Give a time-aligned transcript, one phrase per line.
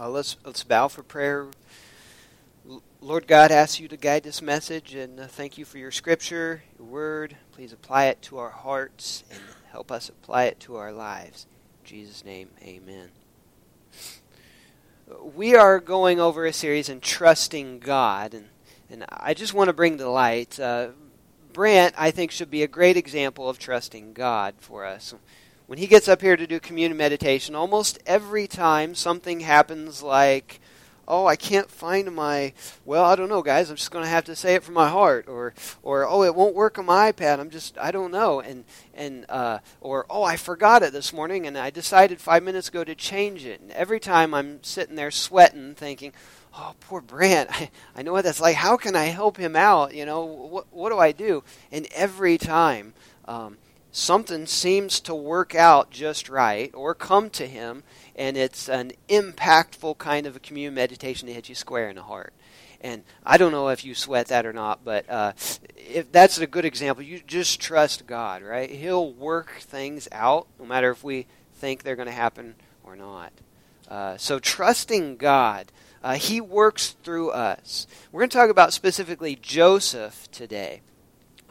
[0.00, 1.48] Uh, let's let's bow for prayer.
[3.02, 6.62] Lord God, ask you to guide this message, and uh, thank you for your Scripture,
[6.78, 7.36] your Word.
[7.52, 11.46] Please apply it to our hearts and help us apply it to our lives.
[11.82, 13.10] In Jesus' name, Amen.
[15.34, 18.48] We are going over a series in trusting God, and
[18.88, 20.58] and I just want to bring to light.
[20.58, 20.88] Uh,
[21.52, 25.12] Brant, I think, should be a great example of trusting God for us
[25.72, 30.60] when he gets up here to do communion meditation, almost every time something happens like,
[31.08, 32.52] oh, I can't find my,
[32.84, 34.90] well, I don't know, guys, I'm just going to have to say it from my
[34.90, 38.40] heart, or, or oh, it won't work on my iPad, I'm just, I don't know,
[38.40, 42.68] and, and, uh, or oh, I forgot it this morning, and I decided five minutes
[42.68, 43.62] ago to change it.
[43.62, 46.12] And every time I'm sitting there sweating, thinking,
[46.54, 48.56] oh, poor Brant, I, I know what that's like.
[48.56, 49.94] How can I help him out?
[49.94, 51.42] You know, what, what do I do?
[51.70, 52.92] And every time,
[53.24, 53.56] um,
[53.92, 57.84] something seems to work out just right or come to him,
[58.16, 62.02] and it's an impactful kind of a communion meditation to hit you square in the
[62.02, 62.32] heart.
[62.80, 65.34] And I don't know if you sweat that or not, but uh,
[65.76, 68.68] if that's a good example, you just trust God, right?
[68.68, 73.32] He'll work things out, no matter if we think they're going to happen or not.
[73.88, 75.70] Uh, so trusting God,
[76.02, 77.86] uh, He works through us.
[78.10, 80.80] We're going to talk about specifically Joseph today.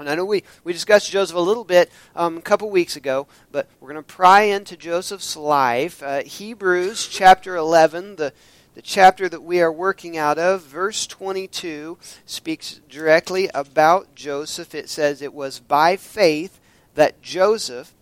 [0.01, 3.27] And I know we, we discussed Joseph a little bit um, a couple weeks ago,
[3.51, 6.01] but we're going to pry into Joseph's life.
[6.03, 8.33] Uh, Hebrews chapter 11, the,
[8.73, 14.73] the chapter that we are working out of, verse 22, speaks directly about Joseph.
[14.73, 16.59] It says, It was by faith
[16.95, 17.93] that Joseph,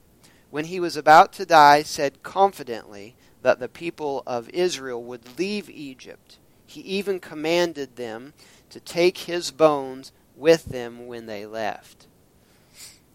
[0.49, 5.69] when he was about to die, said confidently that the people of Israel would leave
[5.69, 6.37] Egypt.
[6.65, 8.33] He even commanded them
[8.69, 12.07] to take his bones with them when they left.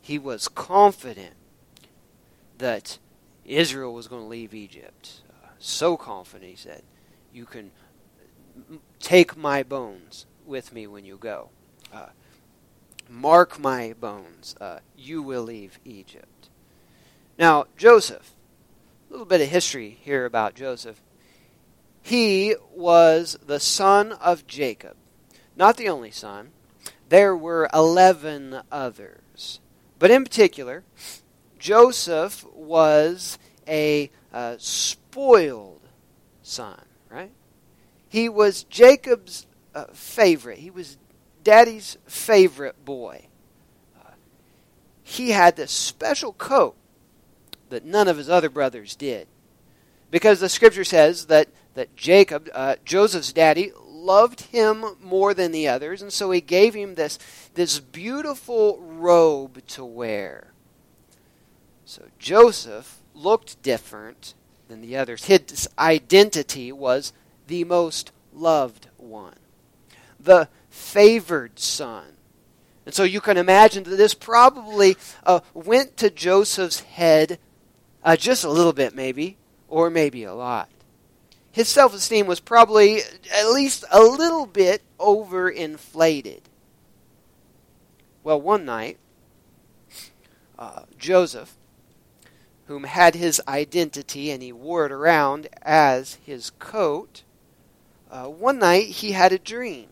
[0.01, 1.35] He was confident
[2.59, 2.99] that
[3.45, 5.23] Israel was going to leave Egypt.
[5.59, 6.83] So confident, he said,
[7.33, 7.71] You can
[9.01, 11.49] take my bones with me when you go.
[11.93, 12.09] Uh,
[13.09, 14.55] mark my bones.
[14.61, 16.51] Uh, you will leave Egypt.
[17.39, 18.35] Now, Joseph,
[19.09, 21.01] a little bit of history here about Joseph.
[22.03, 24.97] He was the son of Jacob,
[25.57, 26.51] not the only son
[27.09, 29.61] there were 11 others.
[29.99, 30.85] But in particular,
[31.59, 35.81] Joseph was a uh, spoiled
[36.43, 37.33] son, right?
[38.09, 40.59] He was Jacob's uh, favorite.
[40.59, 40.99] He was
[41.43, 43.27] daddy's favorite boy.
[43.99, 44.11] Uh,
[45.03, 46.77] he had this special coat
[47.71, 49.27] that none of his other brothers did.
[50.11, 53.73] Because the scripture says that, that Jacob, uh, Joseph's daddy,
[54.05, 57.19] loved him more than the others, and so he gave him this,
[57.55, 60.53] this beautiful robe to wear.
[61.85, 64.35] So Joseph looked different
[64.69, 65.25] than the others.
[65.25, 67.13] His identity was
[67.47, 69.37] the most loved one,
[70.21, 72.05] the favored son.
[72.87, 77.39] And so you can imagine that this probably uh, went to Joseph's head
[78.03, 79.39] uh, just a little bit, maybe,
[79.69, 80.69] or maybe a lot
[81.55, 82.99] his self esteem was probably
[83.33, 86.41] at least a little bit overinflated.
[88.25, 88.99] Well, one night,
[90.59, 91.55] uh, Joseph,
[92.67, 97.23] whom had his identity and he wore it around as his coat,
[98.11, 99.87] uh, one night he had a dream.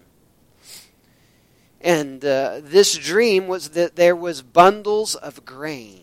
[1.81, 6.02] And uh, this dream was that there was bundles of grain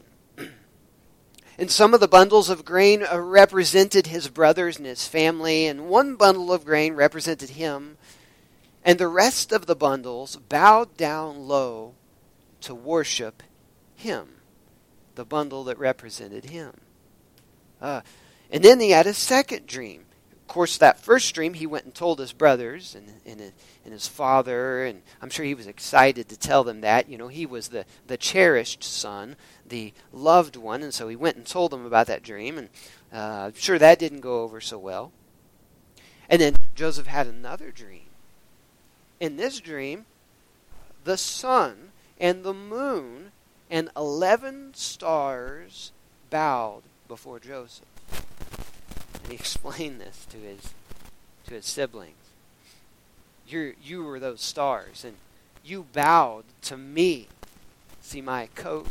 [1.60, 5.90] and some of the bundles of grain uh, represented his brothers and his family, and
[5.90, 7.98] one bundle of grain represented him.
[8.86, 11.96] And the rest of the bundles bowed down low
[12.62, 13.44] to worship
[13.94, 14.36] him,
[15.16, 16.80] the bundle that represented him.
[17.82, 18.02] Uh,
[18.50, 20.06] and then he had a second dream.
[20.50, 23.40] Course, that first dream, he went and told his brothers and, and,
[23.86, 27.08] and his father, and I'm sure he was excited to tell them that.
[27.08, 29.36] You know, he was the, the cherished son
[29.68, 32.70] the loved one, and so he went and told them about that dream, and
[33.14, 35.12] uh, I'm sure that didn't go over so well.
[36.28, 38.08] And then Joseph had another dream.
[39.20, 40.06] In this dream,
[41.04, 43.34] the sun and the moon
[43.70, 45.92] and 11 stars
[46.32, 47.86] bowed before Joseph.
[49.30, 50.74] He explained this to his
[51.48, 52.16] to his siblings.
[53.48, 55.16] You you were those stars and
[55.64, 57.28] you bowed to me.
[58.02, 58.88] See my coat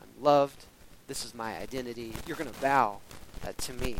[0.00, 0.64] I'm loved.
[1.06, 2.14] This is my identity.
[2.26, 3.00] You're going to bow
[3.46, 3.96] uh, to me.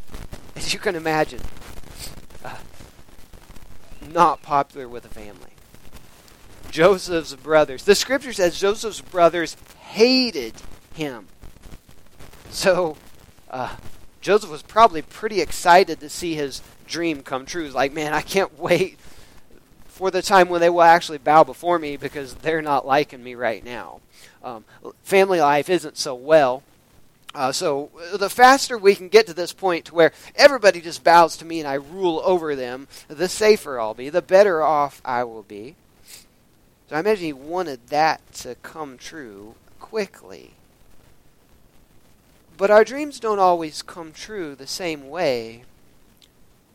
[0.56, 1.40] As you can imagine,
[2.44, 2.58] uh,
[4.12, 5.50] not popular with the family.
[6.70, 7.84] Joseph's brothers.
[7.84, 10.54] The scripture says Joseph's brothers hated
[10.94, 11.26] him.
[12.50, 12.96] So,
[13.50, 13.76] uh,
[14.24, 17.64] Joseph was probably pretty excited to see his dream come true.
[17.64, 18.98] He's like, man, I can't wait
[19.84, 23.34] for the time when they will actually bow before me because they're not liking me
[23.34, 24.00] right now.
[24.42, 24.64] Um,
[25.02, 26.62] family life isn't so well.
[27.34, 31.36] Uh, so the faster we can get to this point to where everybody just bows
[31.36, 35.24] to me and I rule over them, the safer I'll be, the better off I
[35.24, 35.76] will be.
[36.88, 40.52] So I imagine he wanted that to come true quickly.
[42.56, 45.64] But our dreams don't always come true the same way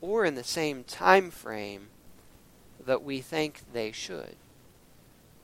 [0.01, 1.87] or in the same time frame
[2.85, 4.35] that we think they should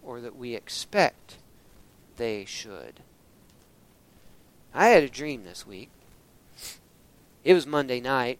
[0.04, 1.38] or that we expect
[2.18, 3.02] they should.
[4.74, 5.90] I had a dream this week.
[7.44, 8.40] It was Monday night.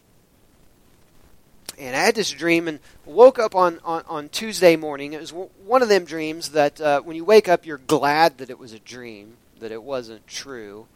[1.78, 5.14] And I had this dream and woke up on, on, on Tuesday morning.
[5.14, 8.50] It was one of them dreams that uh, when you wake up, you're glad that
[8.50, 10.88] it was a dream, that it wasn't true.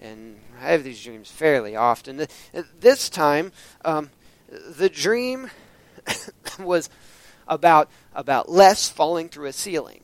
[0.00, 2.26] And I have these dreams fairly often.
[2.78, 3.52] This time,
[3.84, 4.10] um,
[4.48, 5.50] the dream
[6.58, 6.88] was
[7.46, 10.00] about about Les falling through a ceiling.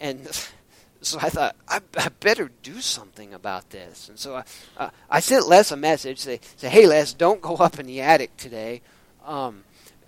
[0.00, 0.26] And
[1.00, 4.44] so I thought I, I, better do something about this, and so I,
[4.76, 8.00] uh, I sent Les a message say say Hey Les, don't go up in the
[8.00, 8.82] attic today.
[9.24, 9.64] Um,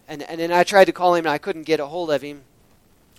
[0.09, 2.23] and and then I tried to call him and I couldn't get a hold of
[2.23, 2.43] him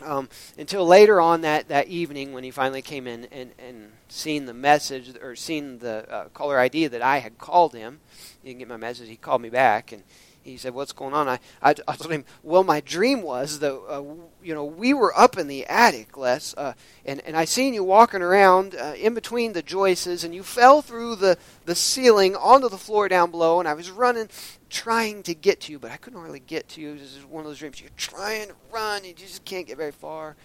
[0.02, 4.46] um, until later on that, that evening when he finally came in and, and seen
[4.46, 8.00] the message or seen the uh, caller ID that I had called him.
[8.42, 9.10] He didn't get my message.
[9.10, 10.04] He called me back and
[10.44, 13.74] he said, "What's going on?" I, I, I told him, "Well, my dream was that
[13.74, 14.04] uh,
[14.44, 16.74] you know we were up in the attic, Les, uh,
[17.06, 20.82] and and I seen you walking around uh, in between the joists, and you fell
[20.82, 24.30] through the the ceiling onto the floor down below, and I was running,
[24.70, 26.98] trying to get to you, but I couldn't really get to you.
[26.98, 27.80] This is one of those dreams.
[27.80, 30.36] You're trying to run, and you just can't get very far."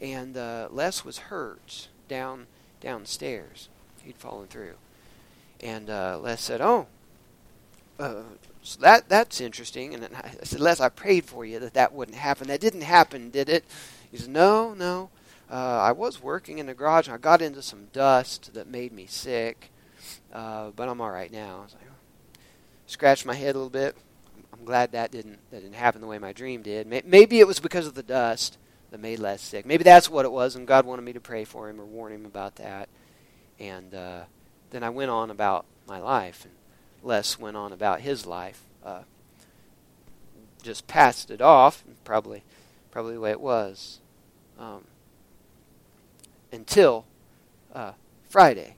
[0.00, 2.46] And uh, Les was hurt down
[2.80, 3.68] downstairs.
[4.04, 4.74] He'd fallen through,
[5.60, 6.86] and uh, Les said, "Oh."
[8.68, 9.94] So that that's interesting.
[9.94, 12.48] And I said, Les, I prayed for you that that wouldn't happen.
[12.48, 13.64] That didn't happen, did it?
[14.10, 15.08] He said, No, no.
[15.50, 18.92] Uh, I was working in the garage and I got into some dust that made
[18.92, 19.70] me sick,
[20.34, 21.56] uh, but I'm all right now.
[21.56, 21.92] I like,
[22.86, 23.96] scratched my head a little bit.
[24.52, 26.86] I'm glad that didn't that didn't happen the way my dream did.
[26.86, 28.58] Maybe it was because of the dust
[28.90, 29.64] that made Les sick.
[29.64, 32.12] Maybe that's what it was, and God wanted me to pray for him or warn
[32.12, 32.90] him about that.
[33.58, 34.24] And uh,
[34.68, 36.44] then I went on about my life.
[36.44, 36.52] And
[37.02, 38.62] Les went on about his life.
[38.84, 39.02] Uh,
[40.62, 42.42] just passed it off, probably,
[42.90, 44.00] probably the way it was,
[44.58, 44.84] um,
[46.52, 47.04] until
[47.74, 47.92] uh,
[48.28, 48.74] Friday,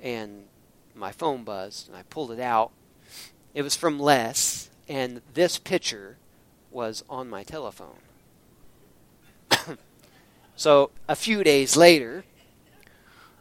[0.00, 0.44] and
[0.94, 2.72] my phone buzzed, and I pulled it out.
[3.54, 6.16] It was from Les, and this picture
[6.70, 7.98] was on my telephone.
[10.56, 12.24] so a few days later,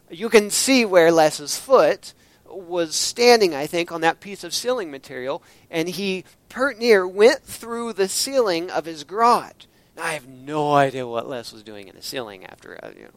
[0.09, 2.13] you can see where Les's foot
[2.57, 7.44] was standing, I think, on that piece of ceiling material, and he pert near went
[7.44, 9.65] through the ceiling of his garage.
[9.95, 13.04] Now, I have no idea what Les was doing in the ceiling after, uh, you
[13.04, 13.09] know,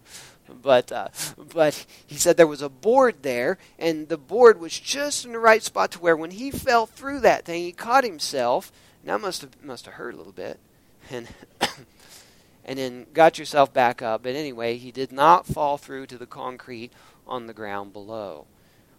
[0.63, 1.09] but uh,
[1.53, 5.39] but he said there was a board there, and the board was just in the
[5.39, 8.73] right spot to where when he fell through that thing, he caught himself.
[9.05, 10.59] Now must have must have hurt a little bit,
[11.11, 11.29] and
[12.65, 14.23] and then got yourself back up.
[14.23, 16.93] But anyway, he did not fall through to the concrete
[17.27, 18.47] on the ground below.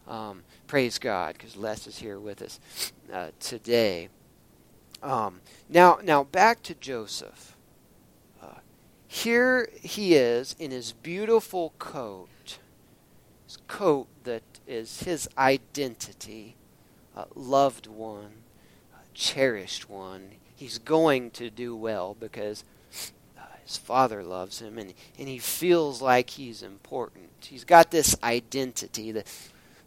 [0.08, 2.60] Um, praise God, because Les is here with us
[3.12, 4.10] uh, today.
[5.02, 7.56] Um, now, now back to Joseph.
[8.42, 8.60] Uh,
[9.08, 12.60] here he is in his beautiful coat,
[13.46, 16.56] his coat that is his identity,
[17.16, 18.32] uh, loved one,
[19.14, 20.32] cherished one.
[20.56, 22.64] He's going to do well because
[23.38, 27.30] uh, his father loves him and, and he feels like he's important.
[27.42, 29.28] He's got this identity that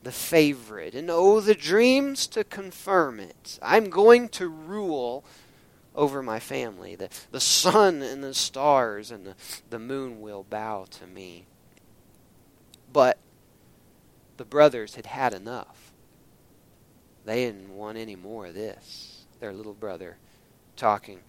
[0.04, 3.58] the favorite, and oh, the dreams to confirm it.
[3.62, 5.24] I'm going to rule
[5.94, 6.94] over my family.
[6.94, 9.34] The, the sun and the stars and the,
[9.70, 11.46] the moon will bow to me.
[12.92, 13.18] But
[14.36, 15.92] the brothers had had enough.
[17.24, 19.24] They didn't want any more of this.
[19.40, 20.18] Their little brother
[20.76, 21.20] talking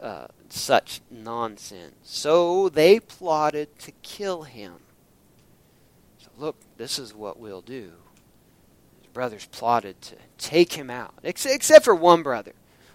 [0.00, 1.96] uh, such nonsense.
[2.02, 4.74] So they plotted to kill him.
[6.18, 7.92] So, look, this is what we'll do
[9.12, 12.52] brothers plotted to take him out, except for one brother.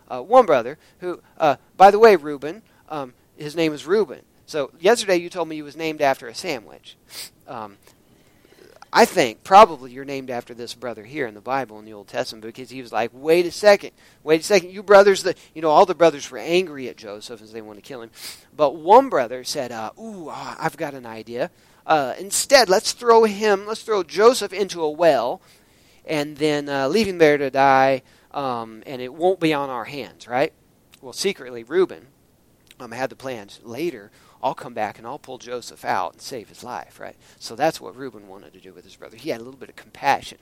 [0.09, 4.21] Uh, one brother who, uh, by the way, Reuben, um, his name is Reuben.
[4.45, 6.95] So yesterday you told me he was named after a sandwich.
[7.47, 7.77] Um,
[8.91, 12.07] I think probably you're named after this brother here in the Bible in the Old
[12.07, 13.91] Testament because he was like, wait a second,
[14.23, 17.41] wait a second, you brothers, the, you know, all the brothers were angry at Joseph
[17.41, 18.11] as they want to kill him.
[18.55, 21.51] But one brother said, uh, ooh, uh, I've got an idea.
[21.85, 25.41] Uh, instead, let's throw him, let's throw Joseph into a well
[26.07, 29.85] and then uh, leave him there to die, um, and it won't be on our
[29.85, 30.53] hands, right?
[31.01, 32.07] Well, secretly, Reuben
[32.79, 34.11] um, had the plans later.
[34.41, 37.15] I'll come back and I'll pull Joseph out and save his life, right?
[37.39, 39.17] So that's what Reuben wanted to do with his brother.
[39.17, 40.37] He had a little bit of compassion.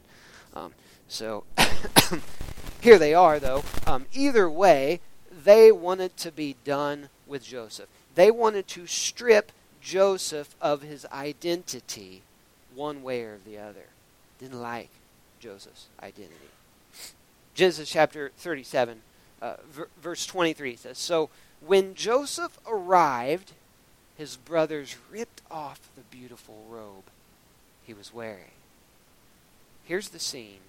[0.53, 0.73] Um,
[1.07, 1.45] so
[2.81, 3.63] here they are, though.
[3.87, 4.99] Um, either way,
[5.31, 7.87] they wanted to be done with Joseph.
[8.15, 12.21] They wanted to strip Joseph of his identity
[12.73, 13.87] one way or the other.
[14.39, 14.89] Didn't like
[15.45, 16.49] Joseph's identity.
[17.53, 19.01] Genesis chapter 37,
[19.43, 19.57] uh,
[20.01, 21.29] verse 23 says So
[21.61, 23.51] when Joseph arrived,
[24.17, 27.03] his brothers ripped off the beautiful robe
[27.83, 28.55] he was wearing.
[29.83, 30.61] Here's the scene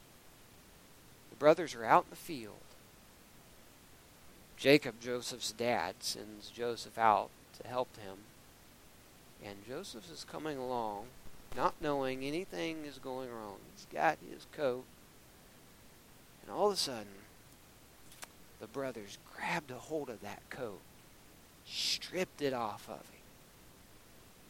[1.30, 2.56] the brothers are out in the field.
[4.58, 7.30] Jacob, Joseph's dad, sends Joseph out
[7.62, 8.18] to help him.
[9.42, 11.06] And Joseph is coming along,
[11.56, 13.56] not knowing anything is going wrong.
[13.74, 14.84] He's got his coat.
[16.42, 17.06] And all of a sudden,
[18.60, 20.80] the brothers grabbed a hold of that coat,
[21.66, 23.22] stripped it off of him,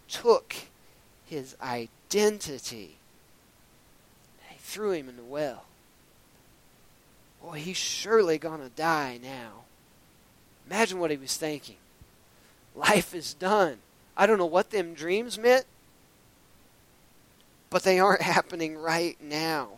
[0.09, 0.55] took
[1.25, 2.97] his identity,
[4.49, 5.65] they threw him in the well.
[7.43, 9.65] Boy, he's surely going to die now.
[10.67, 11.77] Imagine what he was thinking.
[12.75, 13.79] Life is done.
[14.17, 15.67] I don't know what them dreams meant,
[17.77, 19.73] but they aren't happening right now.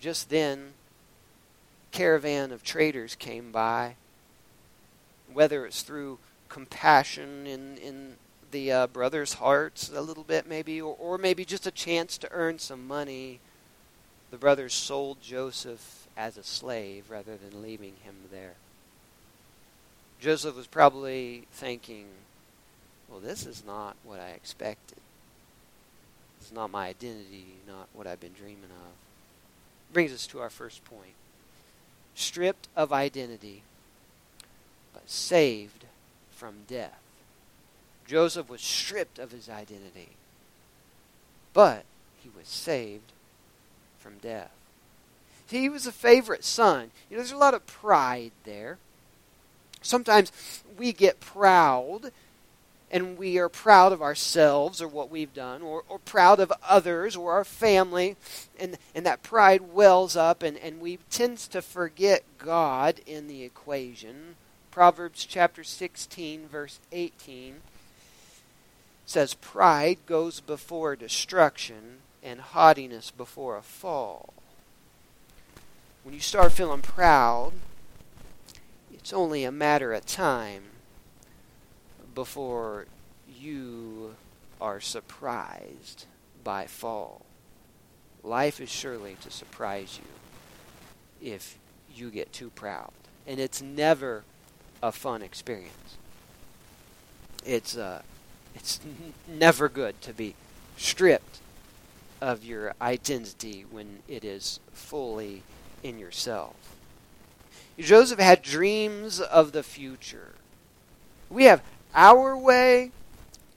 [0.00, 0.72] Just then,
[1.92, 3.96] caravan of traders came by.
[5.30, 8.16] Whether it's through compassion in, in
[8.52, 12.32] the uh, brothers' hearts a little bit, maybe, or, or maybe just a chance to
[12.32, 13.38] earn some money,
[14.30, 18.54] the brothers sold Joseph as a slave rather than leaving him there.
[20.20, 22.06] Joseph was probably thinking,
[23.10, 24.96] well, this is not what I expected.
[26.52, 29.92] Not my identity, not what I've been dreaming of.
[29.92, 31.14] Brings us to our first point.
[32.14, 33.62] Stripped of identity,
[34.92, 35.84] but saved
[36.30, 36.98] from death.
[38.06, 40.10] Joseph was stripped of his identity,
[41.52, 41.84] but
[42.22, 43.12] he was saved
[43.98, 44.50] from death.
[45.48, 46.90] He was a favorite son.
[47.08, 48.78] You know, there's a lot of pride there.
[49.82, 50.32] Sometimes
[50.76, 52.10] we get proud
[52.90, 57.16] and we are proud of ourselves or what we've done, or, or proud of others
[57.16, 58.16] or our family,
[58.58, 63.42] and, and that pride wells up, and, and we tend to forget God in the
[63.42, 64.36] equation.
[64.70, 67.56] Proverbs chapter 16, verse 18
[69.04, 74.34] says, Pride goes before destruction, and haughtiness before a fall.
[76.02, 77.52] When you start feeling proud,
[78.92, 80.64] it's only a matter of time
[82.16, 82.86] before
[83.28, 84.16] you
[84.60, 86.06] are surprised
[86.42, 87.24] by fall.
[88.24, 91.58] Life is surely to surprise you if
[91.94, 92.90] you get too proud.
[93.26, 94.24] And it's never
[94.82, 95.96] a fun experience.
[97.44, 98.02] It's uh,
[98.54, 98.80] it's
[99.28, 100.34] never good to be
[100.76, 101.38] stripped
[102.20, 105.42] of your identity when it is fully
[105.82, 106.56] in yourself.
[107.78, 110.32] Joseph had dreams of the future.
[111.28, 111.62] We have
[111.96, 112.92] our way,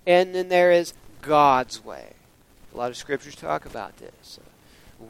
[0.07, 2.13] and then there is God's way.
[2.73, 4.39] A lot of scriptures talk about this.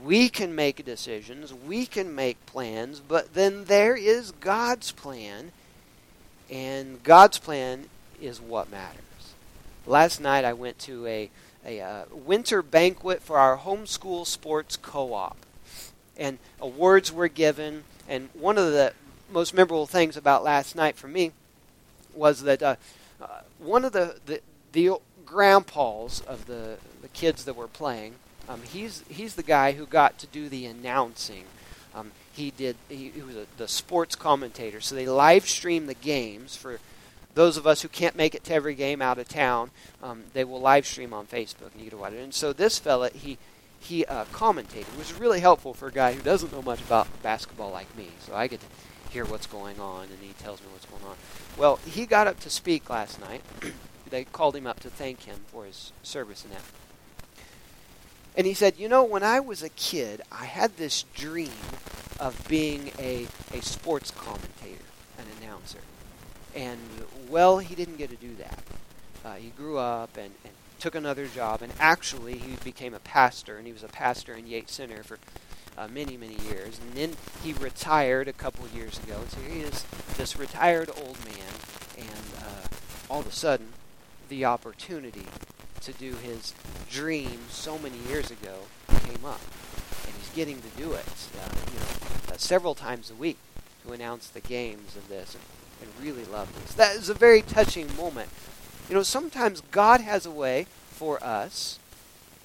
[0.03, 5.51] We can make decisions, we can make plans, but then there is God's plan,
[6.49, 7.85] and God's plan
[8.21, 9.03] is what matters.
[9.85, 11.29] Last night I went to a,
[11.65, 15.37] a uh, winter banquet for our homeschool sports co op,
[16.17, 17.83] and awards were given.
[18.07, 18.93] And one of the
[19.31, 21.31] most memorable things about last night for me
[22.13, 22.75] was that uh,
[23.21, 24.91] uh, one of the, the, the
[25.25, 28.15] grandpas of the, the kids that were playing,
[28.47, 31.43] um, he's, he's the guy who got to do the announcing.
[31.93, 35.93] Um, he did he, he was a, the sports commentator, so they live stream the
[35.93, 36.79] games for
[37.35, 39.71] those of us who can't make it to every game out of town.
[40.01, 42.23] Um, they will live stream on Facebook, and you get to watch it.
[42.23, 43.37] And so this fella, he
[43.79, 47.07] he uh, commentated, which is really helpful for a guy who doesn't know much about
[47.23, 48.09] basketball like me.
[48.25, 48.65] So I get to
[49.09, 51.15] hear what's going on, and he tells me what's going on.
[51.57, 53.41] Well, he got up to speak last night.
[54.09, 56.61] they called him up to thank him for his service in that.
[58.35, 61.51] And he said, You know, when I was a kid, I had this dream
[62.19, 64.83] of being a, a sports commentator,
[65.17, 65.79] an announcer.
[66.55, 66.79] And,
[67.29, 68.59] well, he didn't get to do that.
[69.23, 73.57] Uh, he grew up and, and took another job, and actually, he became a pastor,
[73.57, 75.19] and he was a pastor in Yates Center for
[75.79, 76.79] uh, many, many years.
[76.79, 79.21] And then he retired a couple years ago.
[79.29, 79.85] So he is
[80.17, 81.53] this retired old man,
[81.97, 82.67] and uh,
[83.09, 83.69] all of a sudden,
[84.27, 85.25] the opportunity
[85.81, 86.53] to do his
[86.89, 88.55] dream so many years ago
[89.05, 89.41] came up.
[90.05, 91.05] And he's getting to do it,
[91.39, 93.37] uh, you know, uh, several times a week
[93.85, 95.43] to announce the games of this, and,
[95.81, 96.73] and really loved this.
[96.73, 98.29] That is a very touching moment.
[98.89, 101.79] You know, sometimes God has a way for us,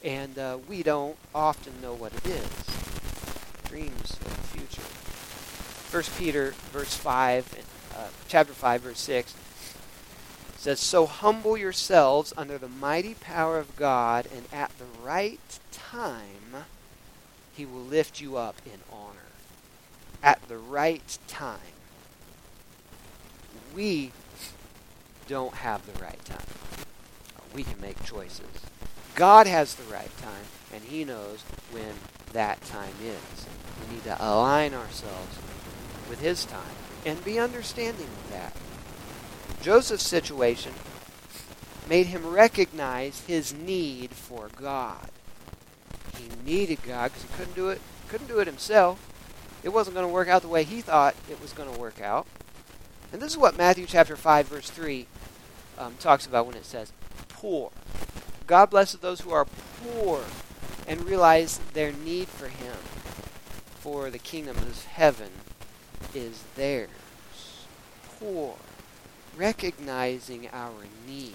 [0.05, 2.84] and uh, we don't often know what it is.
[3.75, 4.83] Dreams of the future.
[4.83, 7.53] First Peter, verse five,
[7.93, 9.35] uh, chapter five, verse six
[10.57, 15.41] says, So humble yourselves under the mighty power of God, and at the right
[15.73, 16.67] time
[17.53, 19.33] he will lift you up in honor.
[20.23, 21.59] At the right time.
[23.75, 24.13] We
[25.27, 26.47] don't have the right time.
[27.53, 28.47] We can make choices.
[29.17, 31.95] God has the right time, and he knows when
[32.35, 33.47] that time is.
[33.81, 35.39] We need to align ourselves
[36.09, 36.77] with his time
[37.07, 38.55] and be understanding of that.
[39.63, 40.73] Joseph's situation
[41.89, 45.09] made him recognize his need for God.
[46.19, 47.81] He needed God because he couldn't do it.
[48.09, 49.11] Couldn't do it himself.
[49.63, 52.01] It wasn't going to work out the way he thought it was going to work
[52.01, 52.27] out.
[53.13, 55.07] And this is what Matthew chapter five verse three
[55.79, 56.93] um, talks about when it says
[57.29, 57.71] poor.
[58.47, 59.47] God blesses those who are
[59.83, 60.25] poor
[60.87, 62.77] and realize their need for Him.
[63.81, 65.31] For the kingdom of heaven
[66.15, 66.89] is theirs.
[68.19, 68.57] Poor
[69.37, 71.35] recognizing our need.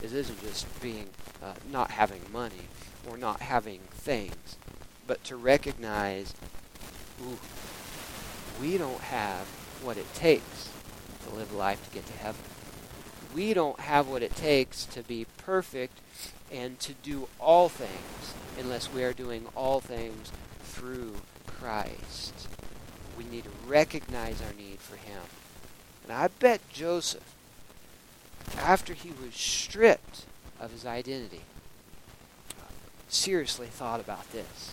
[0.00, 1.08] This isn't just being
[1.42, 2.68] uh, not having money
[3.08, 4.56] or not having things,
[5.06, 6.34] but to recognize,
[7.22, 7.38] ooh,
[8.60, 9.46] we don't have
[9.82, 10.70] what it takes
[11.24, 12.42] to live life to get to heaven.
[13.34, 16.00] We don't have what it takes to be perfect
[16.52, 20.30] and to do all things unless we are doing all things
[20.62, 21.14] through
[21.46, 22.48] Christ.
[23.16, 25.22] We need to recognize our need for Him
[26.04, 27.34] and I bet Joseph,
[28.58, 30.26] after he was stripped
[30.60, 31.40] of his identity,
[33.08, 34.72] seriously thought about this.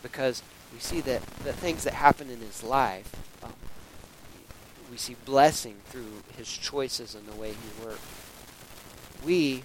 [0.00, 3.10] Because we see that the things that happen in his life,
[3.42, 3.52] um,
[4.90, 8.00] we see blessing through his choices and the way he worked.
[9.24, 9.64] We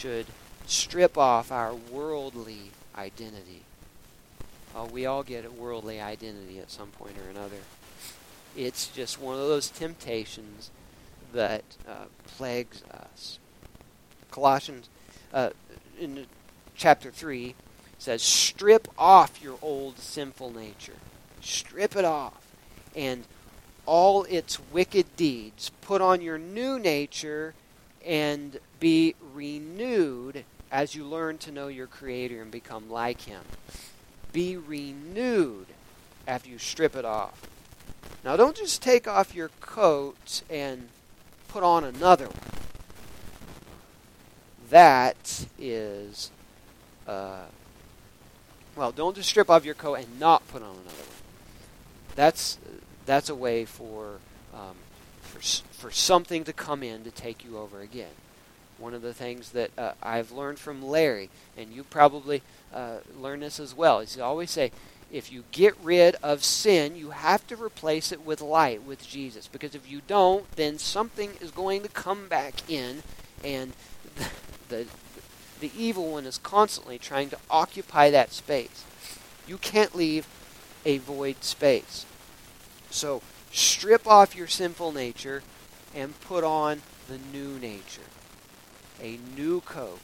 [0.00, 0.24] should
[0.66, 3.64] strip off our worldly identity.
[4.74, 7.58] Uh, we all get a worldly identity at some point or another.
[8.56, 10.70] It's just one of those temptations
[11.34, 13.38] that uh, plagues us.
[14.30, 14.88] Colossians
[15.34, 15.50] uh,
[16.00, 16.24] in
[16.74, 17.54] chapter 3
[17.98, 20.96] says, Strip off your old sinful nature.
[21.42, 22.54] Strip it off.
[22.96, 23.24] And
[23.84, 25.70] all its wicked deeds.
[25.82, 27.52] Put on your new nature
[28.04, 33.42] and be renewed as you learn to know your Creator and become like Him.
[34.32, 35.66] Be renewed
[36.26, 37.48] after you strip it off.
[38.24, 40.88] Now, don't just take off your coat and
[41.48, 42.36] put on another one.
[44.68, 46.30] That is,
[47.08, 47.46] uh,
[48.76, 51.06] well, don't just strip off your coat and not put on another one.
[52.14, 52.58] That's
[53.06, 54.18] that's a way for
[54.54, 54.76] um,
[55.30, 55.40] for
[55.80, 58.12] for something to come in to take you over again.
[58.78, 63.40] One of the things that uh, I've learned from Larry, and you probably uh, learn
[63.40, 64.72] this as well, is he always say,
[65.10, 69.48] if you get rid of sin, you have to replace it with light, with Jesus.
[69.48, 73.02] Because if you don't, then something is going to come back in,
[73.42, 73.72] and
[74.16, 74.28] the,
[74.68, 74.86] the,
[75.60, 78.84] the evil one is constantly trying to occupy that space.
[79.46, 80.26] You can't leave
[80.84, 82.06] a void space.
[82.90, 85.42] So strip off your sinful nature
[85.94, 88.02] and put on the new nature.
[89.02, 90.00] A new coat,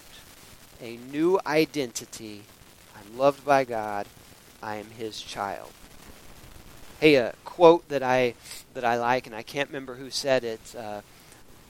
[0.80, 2.42] a new identity.
[2.96, 4.06] I'm loved by God
[4.62, 5.70] I am his child.
[6.98, 8.35] Hey, a quote that I
[8.74, 11.02] that I like, and I can't remember who said it, uh,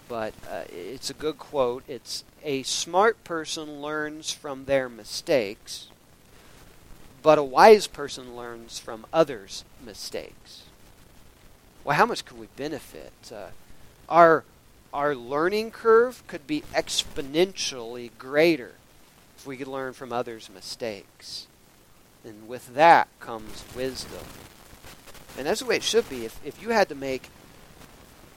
[0.09, 1.83] but uh, it's a good quote.
[1.89, 5.89] It's a smart person learns from their mistakes,
[7.23, 10.66] but a wise person learns from others' mistakes.
[11.87, 13.13] Well, how much could we benefit?
[13.33, 13.51] Uh,
[14.09, 14.43] our
[14.93, 18.73] our learning curve could be exponentially greater
[19.39, 21.47] if we could learn from others' mistakes.
[22.25, 24.27] And with that comes wisdom.
[25.39, 26.25] And that's the way it should be.
[26.25, 27.31] If, if you had to make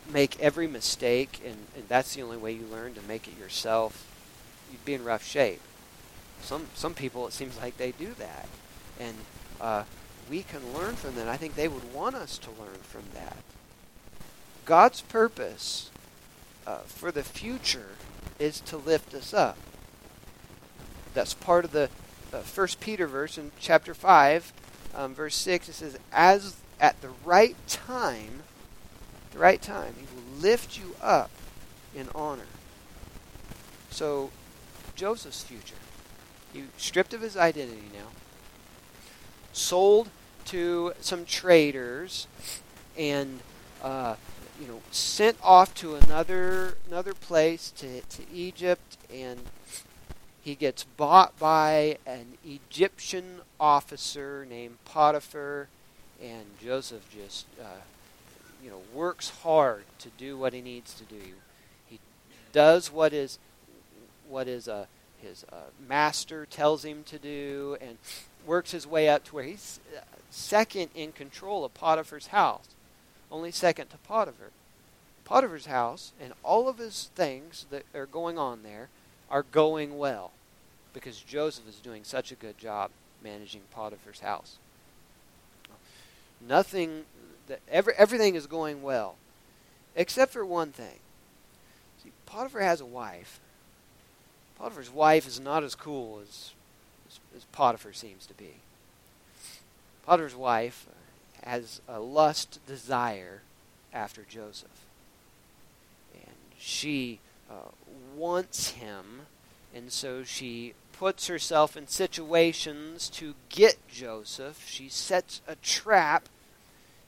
[0.08, 4.06] make every mistake and, and that's the only way you learn to make it yourself,
[4.72, 5.62] you'd be in rough shape.
[6.44, 8.48] Some some people it seems like they do that.
[9.00, 9.16] And
[9.60, 9.86] uh,
[10.30, 11.28] we can learn from that.
[11.28, 13.38] I think they would want us to learn from that.
[14.66, 15.90] God's purpose
[16.68, 17.96] uh, for the future
[18.38, 19.58] is to lift us up.
[21.14, 21.90] That's part of the
[22.32, 24.54] uh, First Peter verse in chapter five,
[24.96, 25.68] um, verse six.
[25.68, 28.44] It says, "As at the right time,
[29.32, 31.32] the right time, He will lift you up
[31.96, 32.44] in honor."
[33.90, 34.30] So,
[34.96, 35.76] Joseph's future,
[36.54, 38.10] he stripped of his identity now.
[39.52, 40.10] sold
[40.50, 42.28] to some traders
[42.98, 43.40] and
[43.84, 44.16] uh,
[44.60, 49.40] you know sent off to another another place to, to Egypt and
[50.42, 55.68] he gets bought by an Egyptian officer named Potiphar
[56.22, 57.82] and Joseph just uh,
[58.64, 61.36] you know works hard to do what he needs to do.
[61.88, 62.00] He
[62.52, 63.38] does what is
[64.28, 64.86] what is a uh,
[65.22, 67.98] his uh, master tells him to do and
[68.46, 70.00] works his way up to where he's uh,
[70.40, 72.70] second in control of Potiphar's house,
[73.32, 74.52] only second to Potiphar.
[75.26, 78.90] Potiphar's house and all of his things that are going on there
[79.30, 80.32] are going well
[80.94, 82.90] because Joseph is doing such a good job
[83.24, 84.58] managing Potiphar's house.
[86.42, 87.04] Nothing
[87.48, 89.16] that every, everything is going well
[89.96, 91.00] except for one thing.
[92.04, 93.40] See, Potiphar has a wife.
[94.58, 96.54] Potiphar's wife is not as cool as,
[97.08, 98.56] as, as Potiphar seems to be.
[100.06, 100.88] Potiphar's wife
[101.44, 103.42] has a lust desire
[103.94, 104.86] after Joseph.
[106.14, 107.72] And she uh,
[108.16, 109.22] wants him,
[109.74, 114.64] and so she puts herself in situations to get Joseph.
[114.68, 116.28] She sets a trap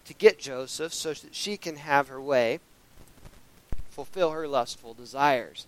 [0.06, 2.60] to get Joseph so that she can have her way,
[3.90, 5.68] fulfill her lustful desires.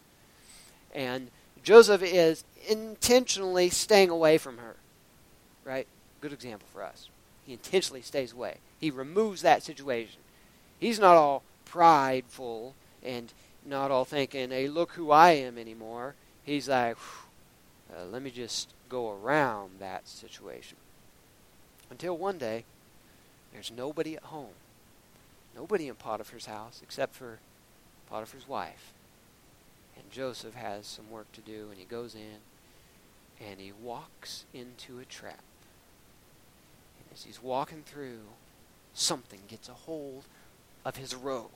[0.94, 1.30] And
[1.64, 4.76] Joseph is intentionally staying away from her.
[5.66, 5.88] Right?
[6.22, 7.10] Good example for us.
[7.46, 8.58] He intentionally stays away.
[8.80, 10.20] He removes that situation.
[10.80, 13.34] He's not all prideful and
[13.66, 16.16] not all thinking, hey, look who I am anymore.
[16.44, 16.98] He's like,
[17.94, 20.78] uh, let me just go around that situation.
[21.90, 22.66] Until one day,
[23.54, 24.56] there's nobody at home.
[25.56, 27.40] Nobody in Potiphar's house except for
[28.10, 28.94] Potiphar's wife.
[29.96, 32.40] And Joseph has some work to do, and he goes in
[33.40, 35.44] and he walks into a trap.
[37.14, 38.22] As he's walking through,
[38.94, 40.24] something gets a hold
[40.84, 41.52] of his robe.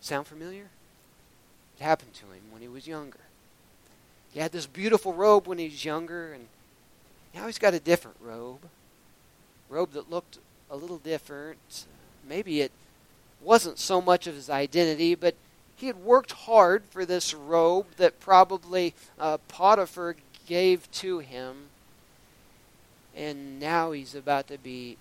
[0.00, 0.68] Sound familiar?
[1.78, 3.20] It happened to him when he was younger.
[4.32, 6.46] He had this beautiful robe when he was younger, and
[7.34, 8.68] now he's got a different robe.
[9.70, 10.38] Robe that looked
[10.70, 11.86] a little different.
[12.28, 12.72] Maybe it
[13.40, 15.36] wasn't so much of his identity, but
[15.76, 21.68] he had worked hard for this robe that probably uh, Potiphar gave to him
[23.16, 24.98] and now he's about to be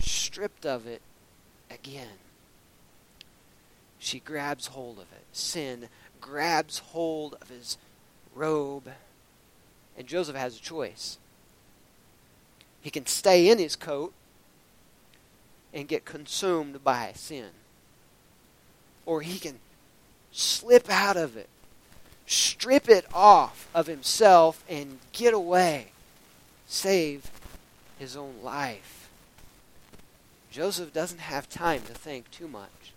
[0.00, 1.02] stripped of it
[1.70, 2.18] again.
[3.98, 5.24] She grabs hold of it.
[5.32, 5.88] Sin
[6.20, 7.76] grabs hold of his
[8.34, 8.90] robe.
[9.98, 11.18] And Joseph has a choice.
[12.80, 14.14] He can stay in his coat
[15.74, 17.50] and get consumed by sin.
[19.04, 19.58] Or he can
[20.32, 21.48] slip out of it,
[22.26, 25.88] strip it off of himself, and get away,
[26.66, 27.30] save
[28.00, 29.10] his own life.
[30.50, 32.92] Joseph doesn't have time to think too much.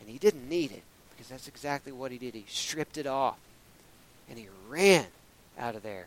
[0.00, 2.34] And he didn't need it because that's exactly what he did.
[2.34, 3.38] He stripped it off
[4.28, 5.06] and he ran
[5.58, 6.06] out of there,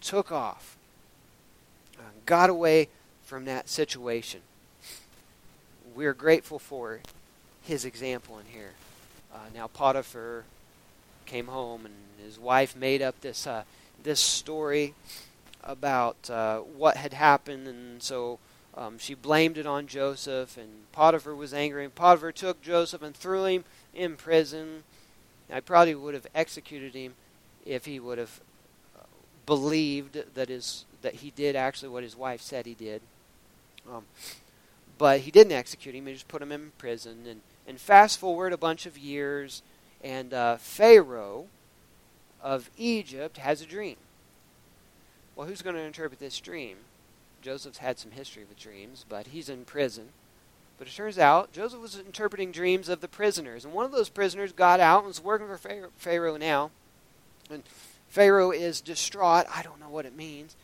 [0.00, 0.76] took off,
[1.98, 2.88] uh, got away
[3.26, 4.40] from that situation.
[5.94, 7.00] We're grateful for
[7.62, 8.72] his example in here.
[9.32, 10.44] Uh, now Potiphar
[11.26, 13.64] came home and his wife made up this uh,
[14.02, 14.94] this story
[15.62, 18.38] about uh, what had happened, and so
[18.76, 23.14] um, she blamed it on Joseph, and Potiphar was angry, and Potiphar took Joseph and
[23.14, 24.84] threw him in prison.
[25.52, 27.14] I probably would have executed him
[27.66, 28.40] if he would have
[28.96, 29.04] uh,
[29.46, 33.02] believed that his that he did actually what his wife said he did.
[33.90, 34.04] Um,
[34.96, 37.24] but he didn't execute him; he just put him in prison.
[37.28, 39.62] And and fast forward a bunch of years,
[40.02, 41.46] and uh, Pharaoh
[42.42, 43.96] of Egypt has a dream
[45.38, 46.78] well, who's going to interpret this dream?
[47.42, 50.08] Joseph's had some history with dreams, but he's in prison.
[50.80, 54.08] But it turns out Joseph was interpreting dreams of the prisoners, and one of those
[54.08, 56.72] prisoners got out and was working for Pharaoh now.
[57.48, 57.62] And
[58.08, 59.46] Pharaoh is distraught.
[59.48, 60.56] I don't know what it means.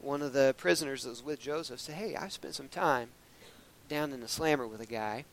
[0.00, 3.10] One of the prisoners that was with Joseph said, Hey, I spent some time
[3.88, 5.24] down in the slammer with a guy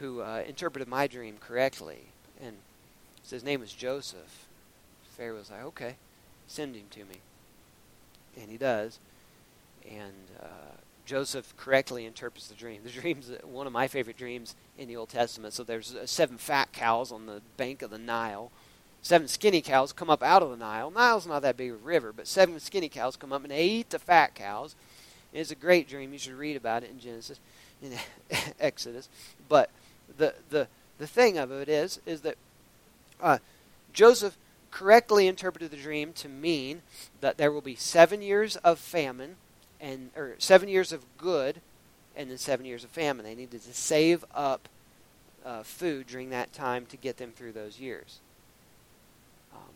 [0.00, 2.00] who uh, interpreted my dream correctly.
[2.42, 2.56] And
[3.30, 4.46] his name was Joseph.
[5.16, 5.94] Pharaoh was like, Okay
[6.46, 7.16] send him to me.
[8.40, 8.98] And he does.
[9.88, 12.82] And uh, Joseph correctly interprets the dream.
[12.84, 15.54] The dream's one of my favorite dreams in the Old Testament.
[15.54, 18.50] So there's uh, seven fat cows on the bank of the Nile.
[19.02, 20.90] Seven skinny cows come up out of the Nile.
[20.90, 23.90] Nile's not that big a river, but seven skinny cows come up and they eat
[23.90, 24.74] the fat cows.
[25.32, 26.12] It's a great dream.
[26.12, 27.38] You should read about it in Genesis,
[27.82, 27.92] in
[28.60, 29.08] Exodus.
[29.48, 29.70] But
[30.18, 30.66] the the
[30.98, 32.36] the thing of it is, is that
[33.20, 33.38] uh,
[33.92, 34.36] Joseph
[34.76, 36.82] correctly interpreted the dream to mean
[37.22, 39.36] that there will be seven years of famine
[39.80, 41.62] and or seven years of good,
[42.14, 43.24] and then seven years of famine.
[43.24, 44.68] They needed to save up
[45.46, 48.20] uh, food during that time to get them through those years.
[49.54, 49.72] Um,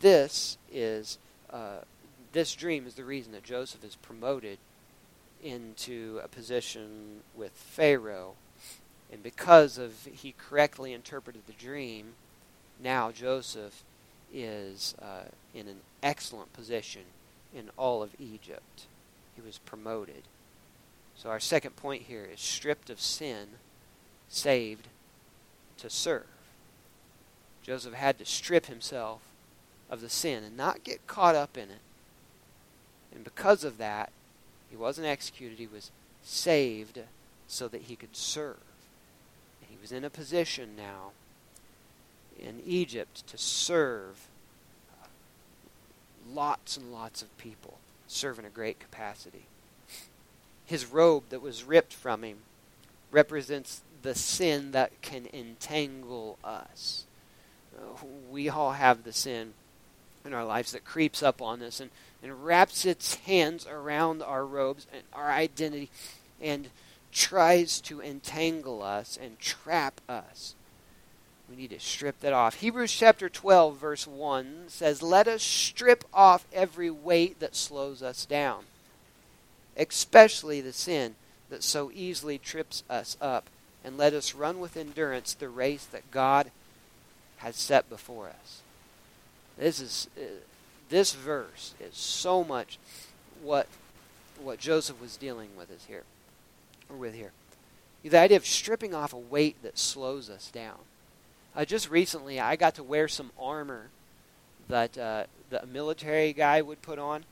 [0.00, 1.18] this is
[1.50, 1.80] uh,
[2.32, 4.56] this dream is the reason that Joseph is promoted
[5.44, 8.32] into a position with Pharaoh,
[9.12, 12.14] and because of he correctly interpreted the dream,
[12.82, 13.84] now Joseph
[14.32, 17.02] is uh, in an excellent position
[17.54, 18.86] in all of Egypt.
[19.34, 20.22] He was promoted.
[21.16, 23.48] So our second point here is stripped of sin,
[24.28, 24.88] saved
[25.78, 26.26] to serve.
[27.62, 29.20] Joseph had to strip himself
[29.90, 31.80] of the sin and not get caught up in it.
[33.14, 34.12] And because of that,
[34.70, 35.90] he wasn't executed, he was
[36.22, 37.00] saved
[37.48, 38.56] so that he could serve.
[39.60, 41.12] And he was in a position now
[42.38, 44.28] in Egypt to serve
[46.32, 49.46] lots and lots of people, serve in a great capacity.
[50.64, 52.38] His robe that was ripped from him
[53.10, 57.04] represents the sin that can entangle us.
[58.30, 59.54] We all have the sin
[60.24, 61.90] in our lives that creeps up on us and,
[62.22, 65.90] and wraps its hands around our robes and our identity
[66.40, 66.68] and
[67.12, 70.54] tries to entangle us and trap us.
[71.48, 72.56] We need to strip that off.
[72.56, 78.26] Hebrews chapter 12, verse 1 says, Let us strip off every weight that slows us
[78.26, 78.64] down,
[79.76, 81.14] especially the sin
[81.48, 83.48] that so easily trips us up,
[83.84, 86.50] and let us run with endurance the race that God
[87.38, 88.62] has set before us.
[89.56, 90.22] This is uh,
[90.88, 92.78] this verse is so much
[93.42, 93.68] what
[94.42, 96.04] what Joseph was dealing with is here
[96.90, 97.32] or with here.
[98.02, 100.78] The idea of stripping off a weight that slows us down.
[101.56, 103.88] Uh, just recently, I got to wear some armor
[104.68, 107.24] that uh, the military guy would put on,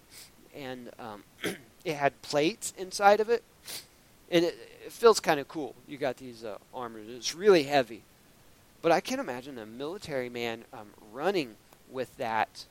[0.56, 1.24] and um,
[1.84, 3.44] it had plates inside of it,
[4.30, 4.56] and it,
[4.86, 5.74] it feels kind of cool.
[5.86, 8.00] You got these uh, armors; it's really heavy,
[8.80, 11.56] but I can imagine a military man um, running
[11.90, 12.64] with that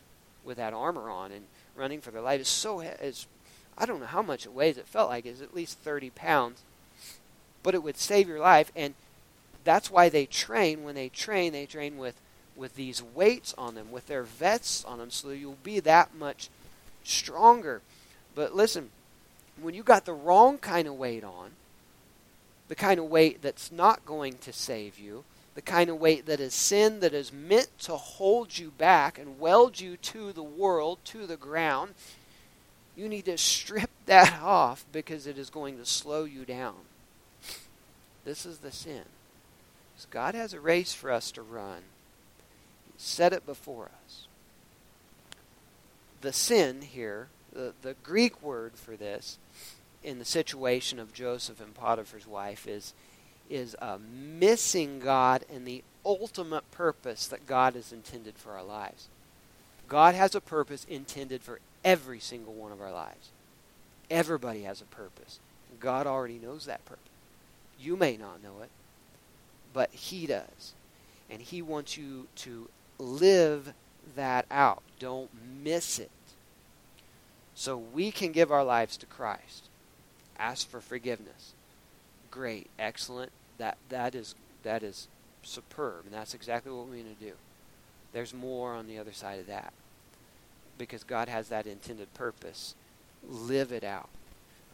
[0.43, 3.27] with that armor on and running for their life is so is
[3.77, 4.77] I don't know how much it weighs.
[4.77, 6.63] It felt like it's at least 30 pounds,
[7.61, 8.71] but it would save your life.
[8.75, 8.95] And
[9.63, 10.83] that's why they train.
[10.83, 12.15] When they train, they train with
[12.55, 16.49] with these weights on them, with their vests on them, so you'll be that much
[17.03, 17.81] stronger.
[18.35, 18.89] But listen,
[19.61, 21.51] when you got the wrong kind of weight on,
[22.67, 25.23] the kind of weight that's not going to save you,
[25.55, 29.39] the kind of weight that is sin that is meant to hold you back and
[29.39, 31.93] weld you to the world, to the ground,
[32.95, 36.75] you need to strip that off because it is going to slow you down.
[38.25, 39.03] This is the sin.
[40.09, 41.81] God has a race for us to run.
[42.87, 44.27] He set it before us.
[46.21, 49.37] The sin here, the, the Greek word for this
[50.03, 52.93] in the situation of Joseph and Potiphar's wife is
[53.49, 59.07] is uh, missing God and the ultimate purpose that God has intended for our lives.
[59.87, 63.29] God has a purpose intended for every single one of our lives.
[64.09, 65.39] Everybody has a purpose.
[65.79, 67.03] God already knows that purpose.
[67.79, 68.69] You may not know it,
[69.73, 70.73] but He does.
[71.29, 73.73] And He wants you to live
[74.15, 74.83] that out.
[74.99, 75.29] Don't
[75.63, 76.11] miss it.
[77.55, 79.69] So we can give our lives to Christ.
[80.37, 81.53] Ask for forgiveness
[82.33, 83.31] great, excellent.
[83.59, 84.33] That that is
[84.63, 85.07] that is
[85.43, 87.33] superb, and that's exactly what we're going to do.
[88.11, 89.71] There's more on the other side of that
[90.77, 92.73] because God has that intended purpose.
[93.27, 94.09] Live it out.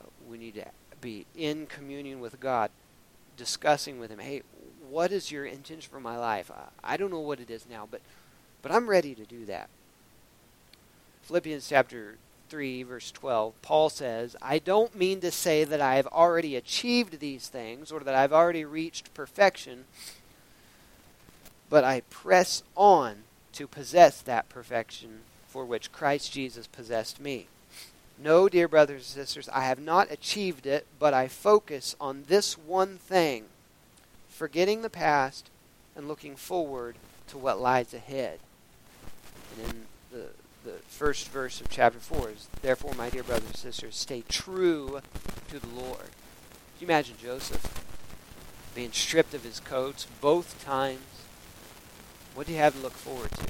[0.01, 0.65] Uh, we need to
[1.01, 2.71] be in communion with God,
[3.35, 4.19] discussing with Him.
[4.19, 4.43] Hey,
[4.89, 6.52] what is your intention for my life?
[6.84, 8.02] I don't know what it is now, but
[8.62, 9.69] but I'm ready to do that.
[11.23, 12.17] Philippians chapter
[12.49, 17.19] 3, verse 12, Paul says, I don't mean to say that I have already achieved
[17.19, 19.86] these things or that I've already reached perfection,
[21.69, 23.23] but I press on
[23.54, 27.47] to possess that perfection for which Christ Jesus possessed me.
[28.21, 32.58] No, dear brothers and sisters, I have not achieved it, but I focus on this
[32.58, 33.45] one thing,
[34.39, 35.49] forgetting the past
[35.97, 36.95] and looking forward
[37.28, 38.39] to what lies ahead.
[39.58, 39.82] And in
[40.13, 40.28] the
[40.63, 45.02] the first verse of chapter 4 is, Therefore, my dear brothers and sisters, stay true
[45.49, 46.12] to the Lord.
[46.78, 47.84] Can you imagine Joseph
[48.75, 51.02] being stripped of his coats both times?
[52.34, 53.45] What do you have to look forward to?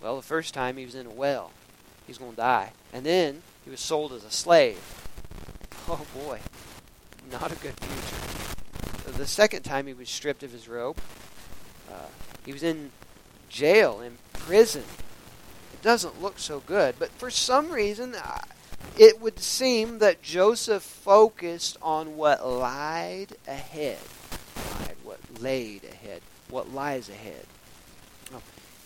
[0.00, 1.50] Well, the first time he was in a well.
[2.06, 2.72] He's going to die.
[2.92, 4.80] And then he was sold as a slave.
[5.90, 6.40] Oh boy,
[7.32, 8.37] not a good future.
[9.18, 10.96] The second time he was stripped of his robe,
[11.90, 12.06] uh,
[12.46, 12.92] he was in
[13.48, 14.84] jail, in prison,
[15.72, 16.94] it doesn't look so good.
[17.00, 18.14] But for some reason,
[18.96, 23.98] it would seem that Joseph focused on what lied ahead.
[25.02, 27.44] What laid ahead, what lies ahead.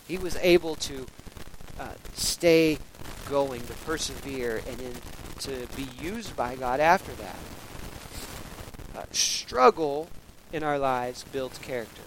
[0.07, 1.05] he was able to
[1.79, 2.79] uh, stay
[3.29, 4.93] going, to persevere, and then
[5.41, 7.37] to be used by God after that.
[8.95, 10.09] Uh, struggle
[10.53, 12.03] in our lives builds character.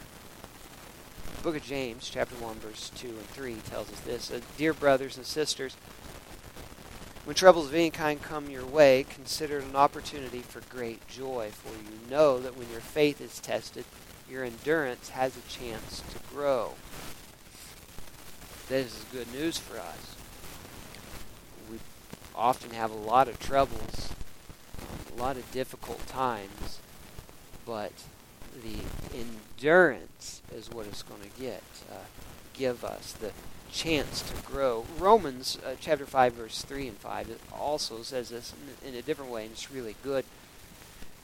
[1.37, 4.73] The book of James, chapter 1, verse 2 and 3, tells us this uh, Dear
[4.73, 5.77] brothers and sisters,
[7.25, 11.51] when troubles of any kind come your way, consider it an opportunity for great joy,
[11.53, 13.85] for you know that when your faith is tested,
[14.31, 16.75] your endurance has a chance to grow.
[18.69, 20.15] This is good news for us.
[21.69, 21.79] We
[22.33, 24.11] often have a lot of troubles,
[25.17, 26.79] a lot of difficult times,
[27.65, 27.93] but
[28.63, 32.05] the endurance is what it's going to get, uh,
[32.55, 33.33] give us the
[33.71, 34.85] chance to grow.
[34.99, 39.31] Romans uh, chapter 5 verse 3 and 5 also says this in, in a different
[39.31, 40.25] way and it's really good.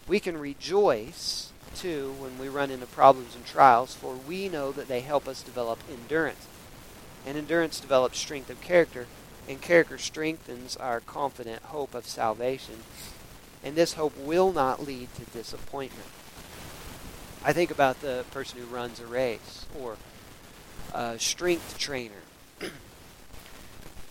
[0.07, 4.89] We can rejoice too when we run into problems and trials for we know that
[4.89, 6.47] they help us develop endurance.
[7.25, 9.07] And endurance develops strength of character
[9.49, 12.81] and character strengthens our confident hope of salvation.
[13.65, 16.09] And this hope will not lead to disappointment.
[17.45, 19.97] I think about the person who runs a race or
[20.95, 22.23] a strength trainer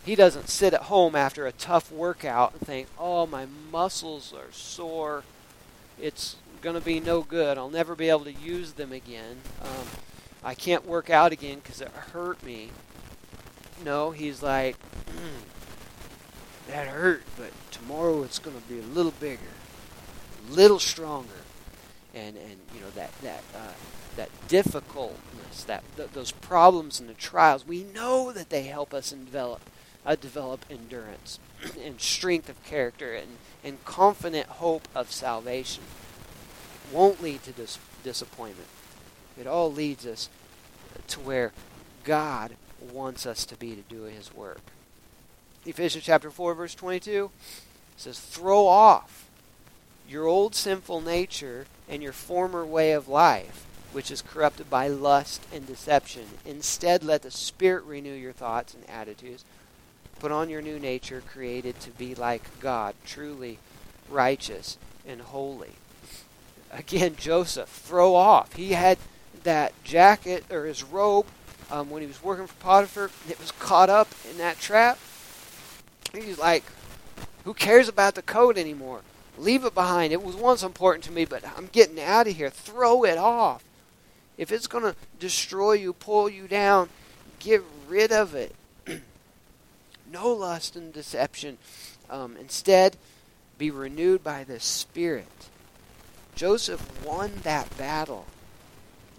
[0.03, 4.51] he doesn't sit at home after a tough workout and think, oh, my muscles are
[4.51, 5.23] sore.
[5.99, 7.57] It's going to be no good.
[7.57, 9.37] I'll never be able to use them again.
[9.61, 9.87] Um,
[10.43, 12.71] I can't work out again because it hurt me.
[13.83, 14.75] No, he's like,
[15.07, 15.43] mm,
[16.67, 19.39] that hurt, but tomorrow it's going to be a little bigger,
[20.49, 21.40] a little stronger,
[22.13, 23.73] and and you know that that uh,
[24.15, 27.65] that difficultness, that th- those problems and the trials.
[27.65, 29.61] We know that they help us develop
[30.05, 31.39] uh, develop endurance
[31.83, 35.83] and strength of character and, and confident hope of salvation.
[36.89, 38.67] It Won't lead to dis- disappointment.
[39.39, 40.29] It all leads us
[41.07, 41.53] to where
[42.03, 42.55] God
[42.91, 44.61] wants us to be to do His work.
[45.65, 47.29] Ephesians chapter 4, verse 22
[47.95, 49.29] says, Throw off
[50.11, 55.45] your old sinful nature and your former way of life, which is corrupted by lust
[55.53, 56.25] and deception.
[56.45, 59.45] Instead, let the Spirit renew your thoughts and attitudes
[60.21, 63.57] Put on your new nature, created to be like God, truly
[64.07, 65.71] righteous and holy.
[66.69, 68.53] Again, Joseph, throw off.
[68.53, 68.99] He had
[69.41, 71.25] that jacket or his robe
[71.71, 73.09] um, when he was working for Potiphar.
[73.23, 74.99] And it was caught up in that trap.
[76.13, 76.65] He's like,
[77.43, 79.01] who cares about the coat anymore?
[79.37, 80.13] Leave it behind.
[80.13, 82.49] It was once important to me, but I'm getting out of here.
[82.49, 83.63] Throw it off.
[84.37, 86.89] If it's going to destroy you, pull you down,
[87.39, 88.55] get rid of it
[90.11, 91.57] no lust and deception.
[92.09, 92.97] Um, instead,
[93.57, 95.27] be renewed by the Spirit.
[96.35, 98.25] Joseph won that battle.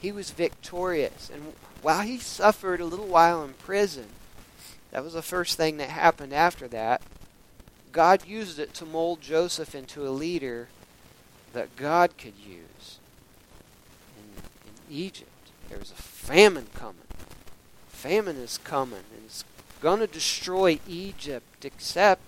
[0.00, 1.30] He was victorious.
[1.32, 4.06] And while he suffered a little while in prison,
[4.90, 7.02] that was the first thing that happened after that.
[7.92, 10.68] God used it to mold Joseph into a leader
[11.52, 12.98] that God could use.
[14.16, 15.28] In, in Egypt,
[15.68, 16.96] there was a famine coming.
[17.88, 19.44] Famine is coming, and it's
[19.80, 22.22] going to destroy Egypt, except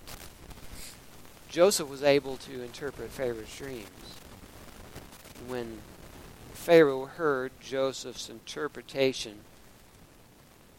[1.49, 3.87] Joseph was able to interpret Pharaoh's dreams.
[5.47, 5.79] When
[6.53, 9.39] Pharaoh heard Joseph's interpretation,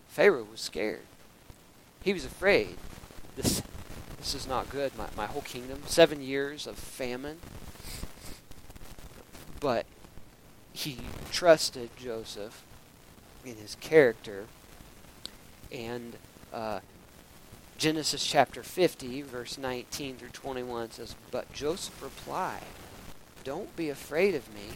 [0.08, 1.06] Pharaoh was scared.
[2.02, 2.76] He was afraid.
[3.36, 3.62] This,
[4.26, 4.90] this is not good.
[4.98, 7.38] My, my whole kingdom, seven years of famine.
[9.60, 9.86] But
[10.72, 10.98] he
[11.30, 12.64] trusted Joseph
[13.44, 14.46] in his character
[15.70, 16.16] and
[16.52, 16.80] uh,
[17.78, 22.64] Genesis chapter 50, verse 19 through 21 says, But Joseph replied,
[23.44, 24.70] Don't be afraid of me.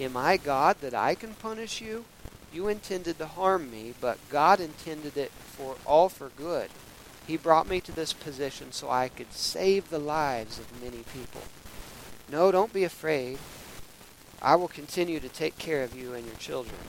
[0.00, 2.06] Am I God that I can punish you?
[2.50, 6.70] You intended to harm me, but God intended it for all for good.
[7.30, 11.42] He brought me to this position so I could save the lives of many people.
[12.28, 13.38] No, don't be afraid.
[14.42, 16.80] I will continue to take care of you and your children.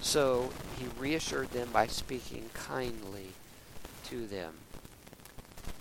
[0.00, 3.32] So he reassured them by speaking kindly
[4.04, 4.54] to them.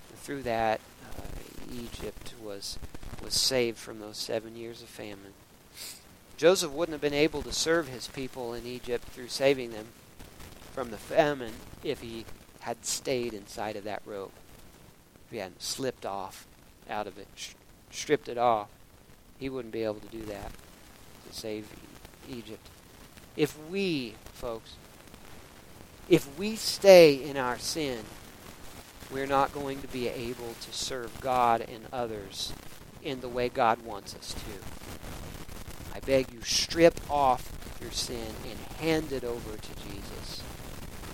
[0.09, 0.81] And through that,
[1.17, 1.21] uh,
[1.73, 2.77] Egypt was
[3.23, 5.33] was saved from those seven years of famine.
[6.35, 9.87] Joseph wouldn't have been able to serve his people in Egypt through saving them
[10.73, 11.53] from the famine
[11.85, 12.25] if he
[12.59, 14.31] had stayed inside of that robe.
[15.27, 16.45] If he hadn't slipped off
[16.89, 17.53] out of it, sh-
[17.91, 18.67] stripped it off,
[19.37, 20.51] he wouldn't be able to do that
[21.27, 21.67] to save
[22.29, 22.67] Egypt.
[23.37, 24.73] If we, folks,
[26.09, 27.99] if we stay in our sin,
[29.11, 32.53] we're not going to be able to serve God and others
[33.03, 35.95] in the way God wants us to.
[35.95, 37.51] I beg you, strip off
[37.81, 40.43] your sin and hand it over to Jesus.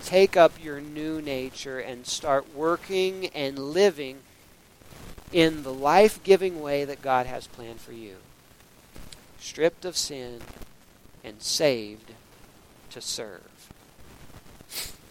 [0.05, 4.19] Take up your new nature and start working and living
[5.33, 8.17] in the life giving way that God has planned for you.
[9.39, 10.41] Stripped of sin
[11.23, 12.11] and saved
[12.91, 13.71] to serve.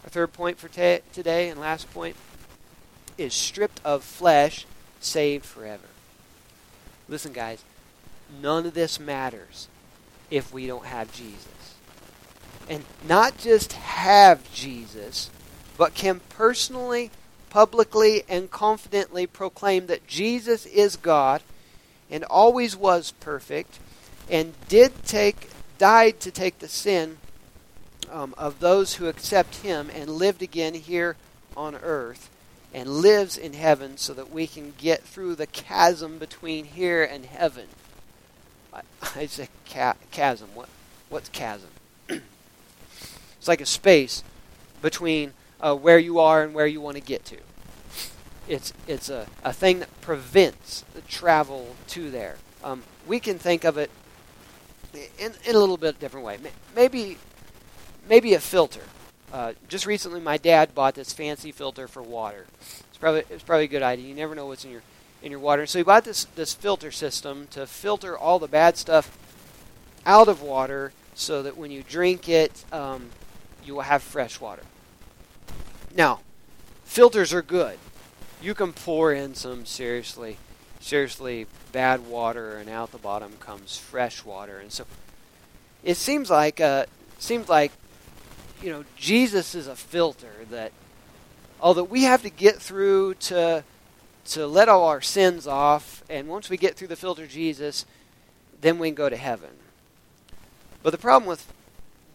[0.05, 2.15] Our third point for t- today and last point
[3.17, 4.65] is stripped of flesh,
[5.01, 5.89] saved forever.
[7.09, 7.65] Listen, guys,
[8.41, 9.67] none of this matters
[10.31, 11.54] if we don't have Jesus.
[12.69, 15.29] And not just have Jesus,
[15.77, 17.11] but can personally,
[17.49, 21.41] publicly, and confidently proclaim that Jesus is God
[22.09, 23.79] and always was perfect
[24.29, 27.17] and did take died to take the sin
[28.11, 31.15] um, of those who accept him and lived again here
[31.57, 32.29] on earth
[32.73, 37.25] and lives in heaven so that we can get through the chasm between here and
[37.25, 37.67] heaven.
[38.73, 38.81] I,
[39.15, 39.49] I say
[40.11, 40.49] chasm.
[40.53, 40.69] What,
[41.09, 41.69] what's chasm?
[43.45, 44.23] it's like a space
[44.81, 45.31] between
[45.61, 47.37] uh, where you are and where you want to get to.
[48.47, 52.37] It's, it's a, a thing that prevents the travel to there.
[52.63, 53.91] Um, we can think of it
[55.19, 56.39] in, in a little bit different way.
[56.75, 57.19] Maybe,
[58.09, 58.81] maybe a filter.
[59.31, 62.47] Uh, just recently, my dad bought this fancy filter for water.
[62.89, 64.07] It's probably it's probably a good idea.
[64.07, 64.81] You never know what's in your
[65.21, 65.67] in your water.
[65.67, 69.15] So he bought this this filter system to filter all the bad stuff
[70.03, 73.11] out of water, so that when you drink it, um,
[73.65, 74.63] you will have fresh water.
[75.95, 76.19] Now,
[76.83, 77.77] filters are good.
[78.41, 80.37] You can pour in some seriously
[80.79, 84.59] seriously bad water, and out the bottom comes fresh water.
[84.59, 84.85] And so,
[85.83, 86.85] it seems like uh,
[87.17, 87.71] seems like
[88.61, 90.71] you know, Jesus is a filter that
[91.61, 93.63] that we have to get through to
[94.25, 97.85] to let all our sins off, and once we get through the filter Jesus,
[98.61, 99.51] then we can go to heaven.
[100.81, 101.51] But the problem with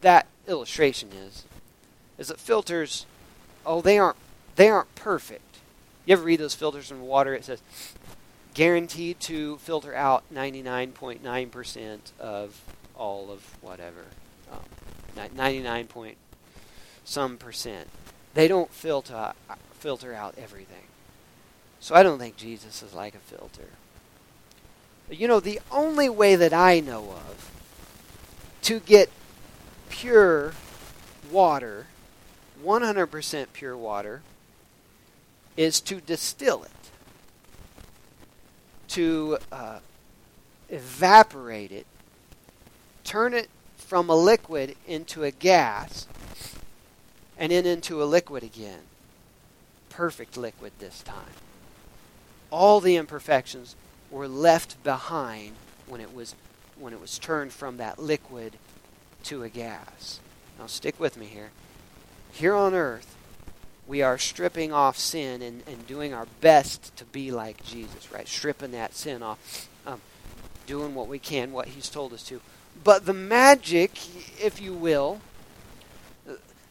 [0.01, 1.45] that illustration is
[2.19, 3.07] is that filters
[3.65, 4.17] oh they aren't
[4.57, 5.59] they aren't perfect.
[6.05, 7.35] You ever read those filters in water?
[7.35, 7.63] It says
[8.53, 12.61] guaranteed to filter out 99.9% of
[12.97, 14.07] all of whatever.
[14.51, 16.17] Um, 99 point
[17.05, 17.89] some percent.
[18.35, 19.33] They don't filter
[19.79, 20.85] filter out everything.
[21.81, 23.69] So I don't think Jesus is like a filter.
[25.09, 27.51] But you know, the only way that I know of
[28.63, 29.11] to get
[29.91, 30.55] pure
[31.31, 31.87] water,
[32.65, 34.23] 100% pure water,
[35.57, 36.71] is to distill it,
[38.89, 39.81] to uh,
[40.71, 41.87] evaporate it,
[43.05, 46.07] turn it from a liquid into a gas,
[47.37, 48.81] and then into a liquid again.
[49.91, 51.35] Perfect liquid this time.
[52.51, 53.75] All the imperfections
[54.11, 55.53] were left behind
[55.87, 56.35] when it was
[56.79, 58.55] when it was turned from that liquid
[59.25, 60.21] to a gas.
[60.59, 61.51] Now stick with me here.
[62.33, 63.17] Here on earth,
[63.87, 68.29] we are stripping off sin and, and doing our best to be like Jesus, right?
[68.29, 70.01] Stripping that sin off, um,
[70.67, 72.41] doing what we can, what He's told us to.
[72.85, 73.93] But the magic,
[74.41, 75.21] if you will,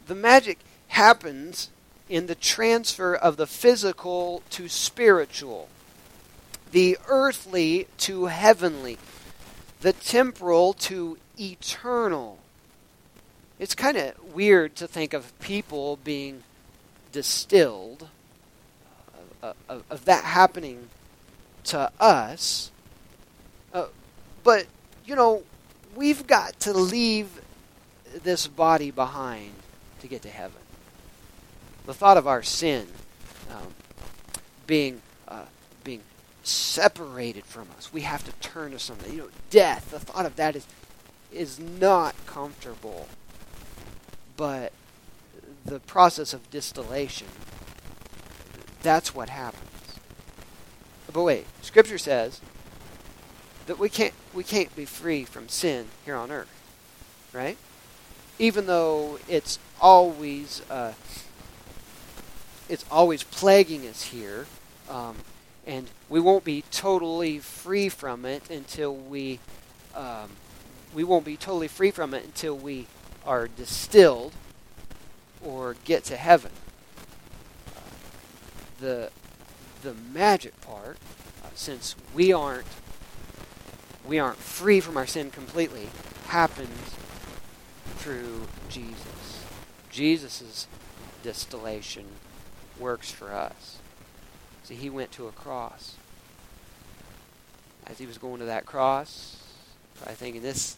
[0.08, 1.70] the magic happens
[2.10, 5.70] in the transfer of the physical to spiritual,
[6.72, 8.98] the earthly to heavenly,
[9.82, 12.40] the temporal to eternal.
[13.58, 16.44] It's kind of weird to think of people being
[17.12, 18.08] distilled,
[19.42, 20.90] of, of, of that happening
[21.66, 22.72] to us.
[23.74, 23.88] Uh,
[24.44, 24.66] but,
[25.06, 25.44] you know,
[25.96, 27.42] we've got to leave
[28.24, 29.52] this body behind
[30.02, 30.62] to get to heaven.
[31.86, 32.88] The thought of our sin
[33.52, 33.74] um,
[34.68, 35.46] being uh,
[35.84, 36.02] being
[36.44, 39.12] separated from us, we have to turn to something.
[39.12, 39.92] You know, death.
[39.92, 40.66] The thought of that is
[41.32, 43.08] is not comfortable.
[44.38, 44.72] But
[45.66, 47.28] the process of distillation,
[48.82, 49.70] that's what happens.
[51.12, 52.40] But wait, Scripture says
[53.66, 56.50] that we can't we can't be free from sin here on earth,
[57.34, 57.58] right?
[58.38, 60.94] Even though it's always uh,
[62.68, 64.46] it's always plaguing us here,
[64.90, 65.18] um,
[65.66, 69.40] and we won't be totally free from it until we
[69.96, 70.30] um,
[70.94, 72.88] we won't be totally free from it until we
[73.26, 74.34] are distilled
[75.44, 76.52] or get to heaven.
[77.76, 77.80] Uh,
[78.80, 79.12] the
[79.82, 80.98] the magic part,
[81.44, 82.66] uh, since we aren't
[84.06, 85.90] we aren't free from our sin completely,
[86.28, 86.96] happens
[87.98, 89.46] through Jesus.
[89.90, 90.68] Jesus'
[91.22, 92.06] distillation
[92.80, 93.78] works for us.
[94.64, 95.96] See, he went to a cross.
[97.86, 99.38] As he was going to that cross,
[100.06, 100.78] I thinking this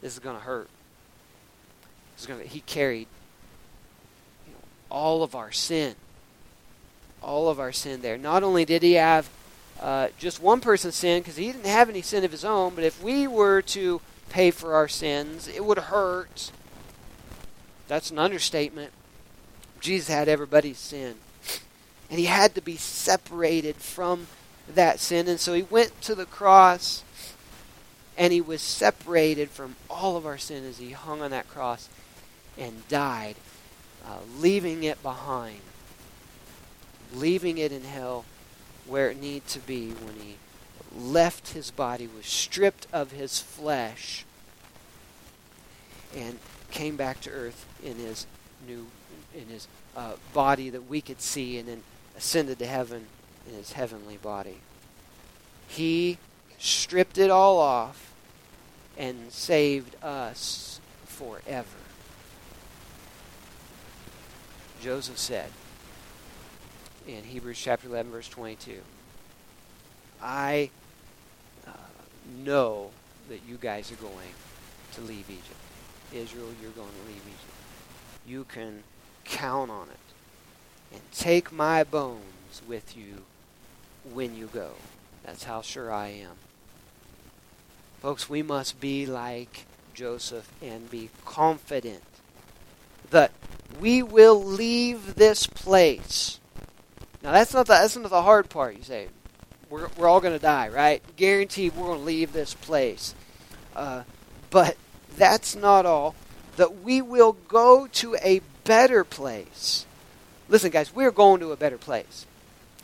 [0.00, 0.68] this is going to hurt.
[2.14, 3.08] This is to, he carried
[4.46, 5.94] you know, all of our sin.
[7.22, 8.16] All of our sin there.
[8.16, 9.28] Not only did he have
[9.80, 12.84] uh, just one person's sin, because he didn't have any sin of his own, but
[12.84, 16.50] if we were to pay for our sins, it would hurt.
[17.86, 18.92] That's an understatement.
[19.80, 21.14] Jesus had everybody's sin.
[22.10, 24.26] And he had to be separated from
[24.68, 25.28] that sin.
[25.28, 27.02] And so he went to the cross
[28.18, 31.88] and he was separated from all of our sin as he hung on that cross
[32.58, 33.36] and died,
[34.04, 35.60] uh, leaving it behind,
[37.14, 38.24] leaving it in hell
[38.86, 40.34] where it needed to be when he
[40.96, 44.24] left his body, was stripped of his flesh,
[46.16, 46.40] and
[46.72, 48.26] came back to earth in his
[48.66, 48.86] new
[49.34, 51.82] in his uh, body that we could see, and then
[52.16, 53.06] ascended to heaven
[53.48, 54.58] in his heavenly body.
[55.68, 56.18] He
[56.58, 58.07] stripped it all off
[58.98, 61.68] and saved us forever.
[64.82, 65.50] Joseph said
[67.06, 68.80] in Hebrews chapter 11, verse 22,
[70.20, 70.70] I
[71.66, 71.70] uh,
[72.44, 72.90] know
[73.28, 74.12] that you guys are going
[74.94, 75.54] to leave Egypt.
[76.12, 77.54] Israel, you're going to leave Egypt.
[78.26, 78.82] You can
[79.24, 79.96] count on it.
[80.92, 83.24] And take my bones with you
[84.12, 84.70] when you go.
[85.22, 86.47] That's how sure I am.
[88.00, 92.02] Folks, we must be like Joseph and be confident
[93.10, 93.32] that
[93.80, 96.38] we will leave this place.
[97.22, 99.08] Now, that's not the, that's not the hard part, you say.
[99.68, 101.02] We're, we're all going to die, right?
[101.16, 103.14] Guaranteed we're going to leave this place.
[103.74, 104.04] Uh,
[104.50, 104.76] but
[105.16, 106.14] that's not all.
[106.56, 109.86] That we will go to a better place.
[110.48, 112.26] Listen, guys, we're going to a better place.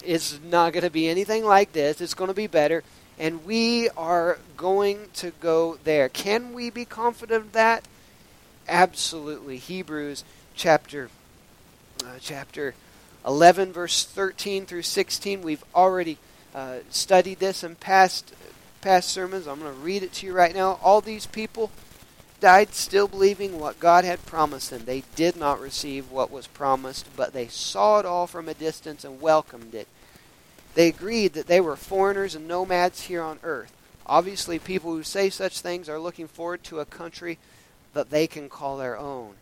[0.04, 2.00] It's not going to be anything like this.
[2.00, 2.82] It's going to be better.
[3.18, 6.08] And we are going to go there.
[6.08, 7.86] Can we be confident of that?
[8.68, 9.58] Absolutely.
[9.58, 11.10] Hebrews chapter
[12.04, 12.74] uh, chapter
[13.26, 15.42] 11 verse 13 through 16.
[15.42, 16.18] We've already
[16.54, 18.34] uh, studied this in past
[18.80, 19.46] past sermons.
[19.46, 20.78] I'm going to read it to you right now.
[20.82, 21.70] All these people
[22.40, 24.84] died still believing what God had promised them.
[24.84, 29.02] They did not receive what was promised, but they saw it all from a distance
[29.04, 29.88] and welcomed it.
[30.74, 33.72] They agreed that they were foreigners and nomads here on earth.
[34.06, 37.38] Obviously, people who say such things are looking forward to a country
[37.94, 39.34] that they can call their own.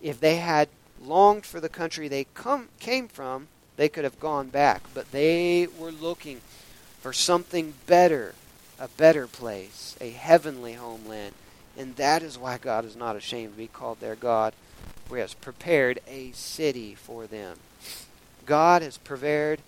[0.00, 0.68] If they had
[1.00, 4.82] longed for the country they come, came from, they could have gone back.
[4.92, 6.40] But they were looking
[7.00, 8.34] for something better,
[8.78, 11.34] a better place, a heavenly homeland.
[11.78, 14.52] And that is why God is not ashamed to be called their God,
[15.06, 17.58] for he has prepared a city for them.
[18.44, 19.60] God has prepared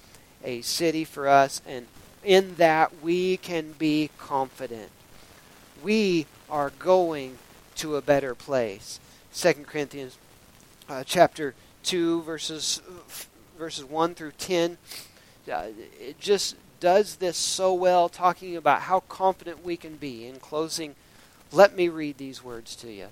[0.45, 1.87] a city for us, and
[2.23, 4.91] in that we can be confident.
[5.83, 7.39] We are going
[7.77, 9.01] to a better place.
[9.35, 10.17] 2 Corinthians
[10.89, 12.81] uh, chapter 2, verses,
[13.59, 14.79] verses 1 through 10.
[15.51, 15.67] Uh,
[16.01, 20.27] it just does this so well, talking about how confident we can be.
[20.27, 20.95] In closing,
[21.53, 23.09] let me read these words to you.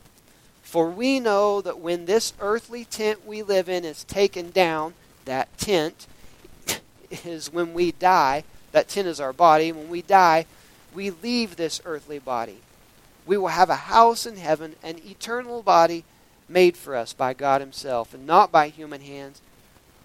[0.63, 5.57] For we know that when this earthly tent we live in is taken down, that
[5.59, 6.07] tent
[7.25, 8.45] is when we die.
[8.73, 9.73] That tent is our body.
[9.73, 10.47] When we die,
[10.95, 12.59] we leave this earthly body.
[13.27, 16.05] We will have a house in heaven, an eternal body
[16.49, 19.41] made for us by God Himself, and not by human hands.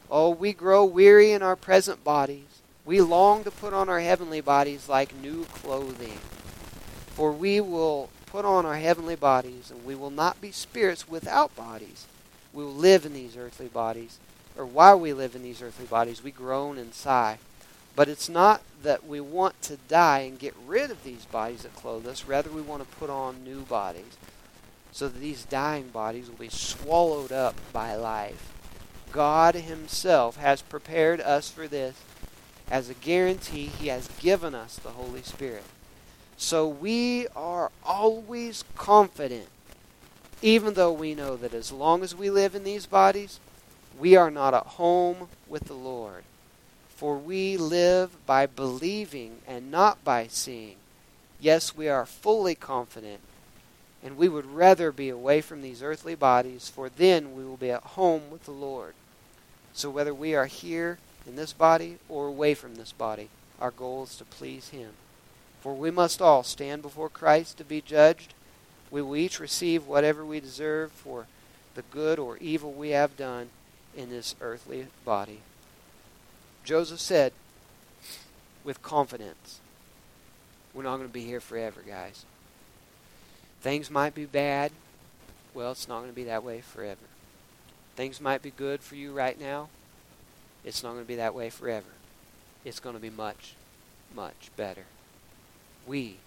[0.10, 2.62] Oh, we grow weary in our present bodies.
[2.86, 6.20] We long to put on our heavenly bodies like new clothing.
[7.10, 11.56] For we will put on our heavenly bodies, and we will not be spirits without
[11.56, 12.06] bodies.
[12.54, 14.20] We will live in these earthly bodies,
[14.58, 17.38] or while we live in these earthly bodies, we groan and sigh.
[17.96, 21.76] But it's not that we want to die and get rid of these bodies that
[21.76, 22.26] clothe us.
[22.26, 24.18] Rather, we want to put on new bodies
[24.92, 28.54] so that these dying bodies will be swallowed up by life.
[29.12, 32.00] God Himself has prepared us for this.
[32.70, 35.64] As a guarantee, He has given us the Holy Spirit.
[36.36, 39.48] So we are always confident,
[40.42, 43.40] even though we know that as long as we live in these bodies,
[44.00, 46.24] we are not at home with the Lord.
[46.90, 50.76] For we live by believing and not by seeing.
[51.40, 53.20] Yes, we are fully confident,
[54.04, 57.70] and we would rather be away from these earthly bodies, for then we will be
[57.70, 58.94] at home with the Lord.
[59.74, 63.30] So whether we are here in this body or away from this body,
[63.62, 64.94] our goal is to please Him.
[65.62, 68.34] For we must all stand before Christ to be judged.
[68.90, 71.28] We will each receive whatever we deserve for
[71.76, 73.50] the good or evil we have done
[73.98, 75.40] in this earthly body.
[76.64, 77.34] Joseph said,
[78.64, 79.62] with confidence.
[80.74, 82.26] We're not going to be here forever, guys.
[83.62, 84.72] Things might be bad.
[85.54, 87.00] Well, it's not going to be that way forever.
[87.96, 89.70] Things might be good for you right now.
[90.64, 91.88] It's not going to be that way forever.
[92.64, 93.56] It's going to be much,
[94.14, 94.84] much better.
[95.88, 96.18] We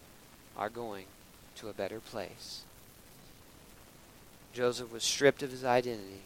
[0.56, 1.04] are going
[1.56, 2.62] to a better place.
[4.54, 6.22] Joseph was stripped of his identity,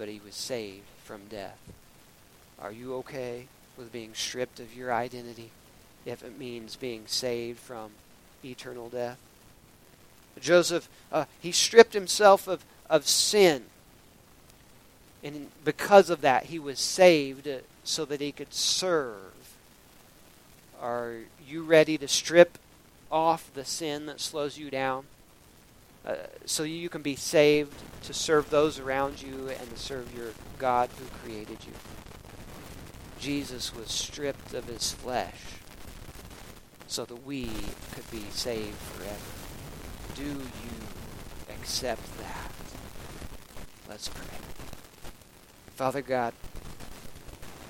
[0.00, 1.58] but he was saved from death.
[2.58, 5.50] Are you okay with being stripped of your identity
[6.06, 7.90] if it means being saved from
[8.42, 9.18] eternal death?
[10.40, 13.64] Joseph, uh, he stripped himself of, of sin.
[15.22, 17.46] And because of that, he was saved
[17.84, 19.54] so that he could serve.
[20.80, 22.56] Are you ready to strip
[23.12, 25.04] off the sin that slows you down?
[26.04, 26.14] Uh,
[26.46, 30.28] so you can be saved to serve those around you and to serve your
[30.58, 31.72] God who created you.
[33.18, 35.40] Jesus was stripped of his flesh
[36.86, 37.50] so that we
[37.92, 39.16] could be saved forever.
[40.14, 42.50] Do you accept that?
[43.88, 44.38] Let's pray.
[45.74, 46.32] Father God,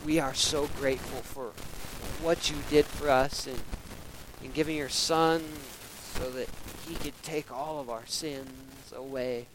[0.06, 1.52] we are so grateful for
[2.24, 3.56] what you did for us in,
[4.42, 5.42] in giving your Son
[6.14, 6.48] so that
[6.90, 9.46] he could take all of our sins away,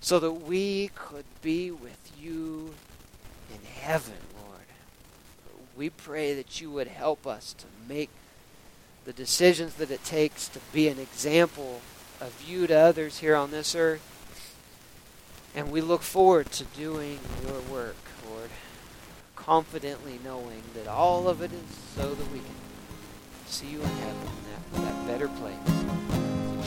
[0.00, 2.72] so that we could be with you
[3.52, 4.14] in heaven,
[4.46, 4.60] Lord.
[5.76, 8.10] We pray that you would help us to make
[9.06, 11.80] the decisions that it takes to be an example
[12.20, 14.04] of you to others here on this earth.
[15.56, 17.96] And we look forward to doing your work,
[18.30, 18.50] Lord,
[19.34, 22.54] confidently knowing that all of it is so that we can
[23.46, 24.28] see you in heaven,
[24.74, 25.77] that, that better place.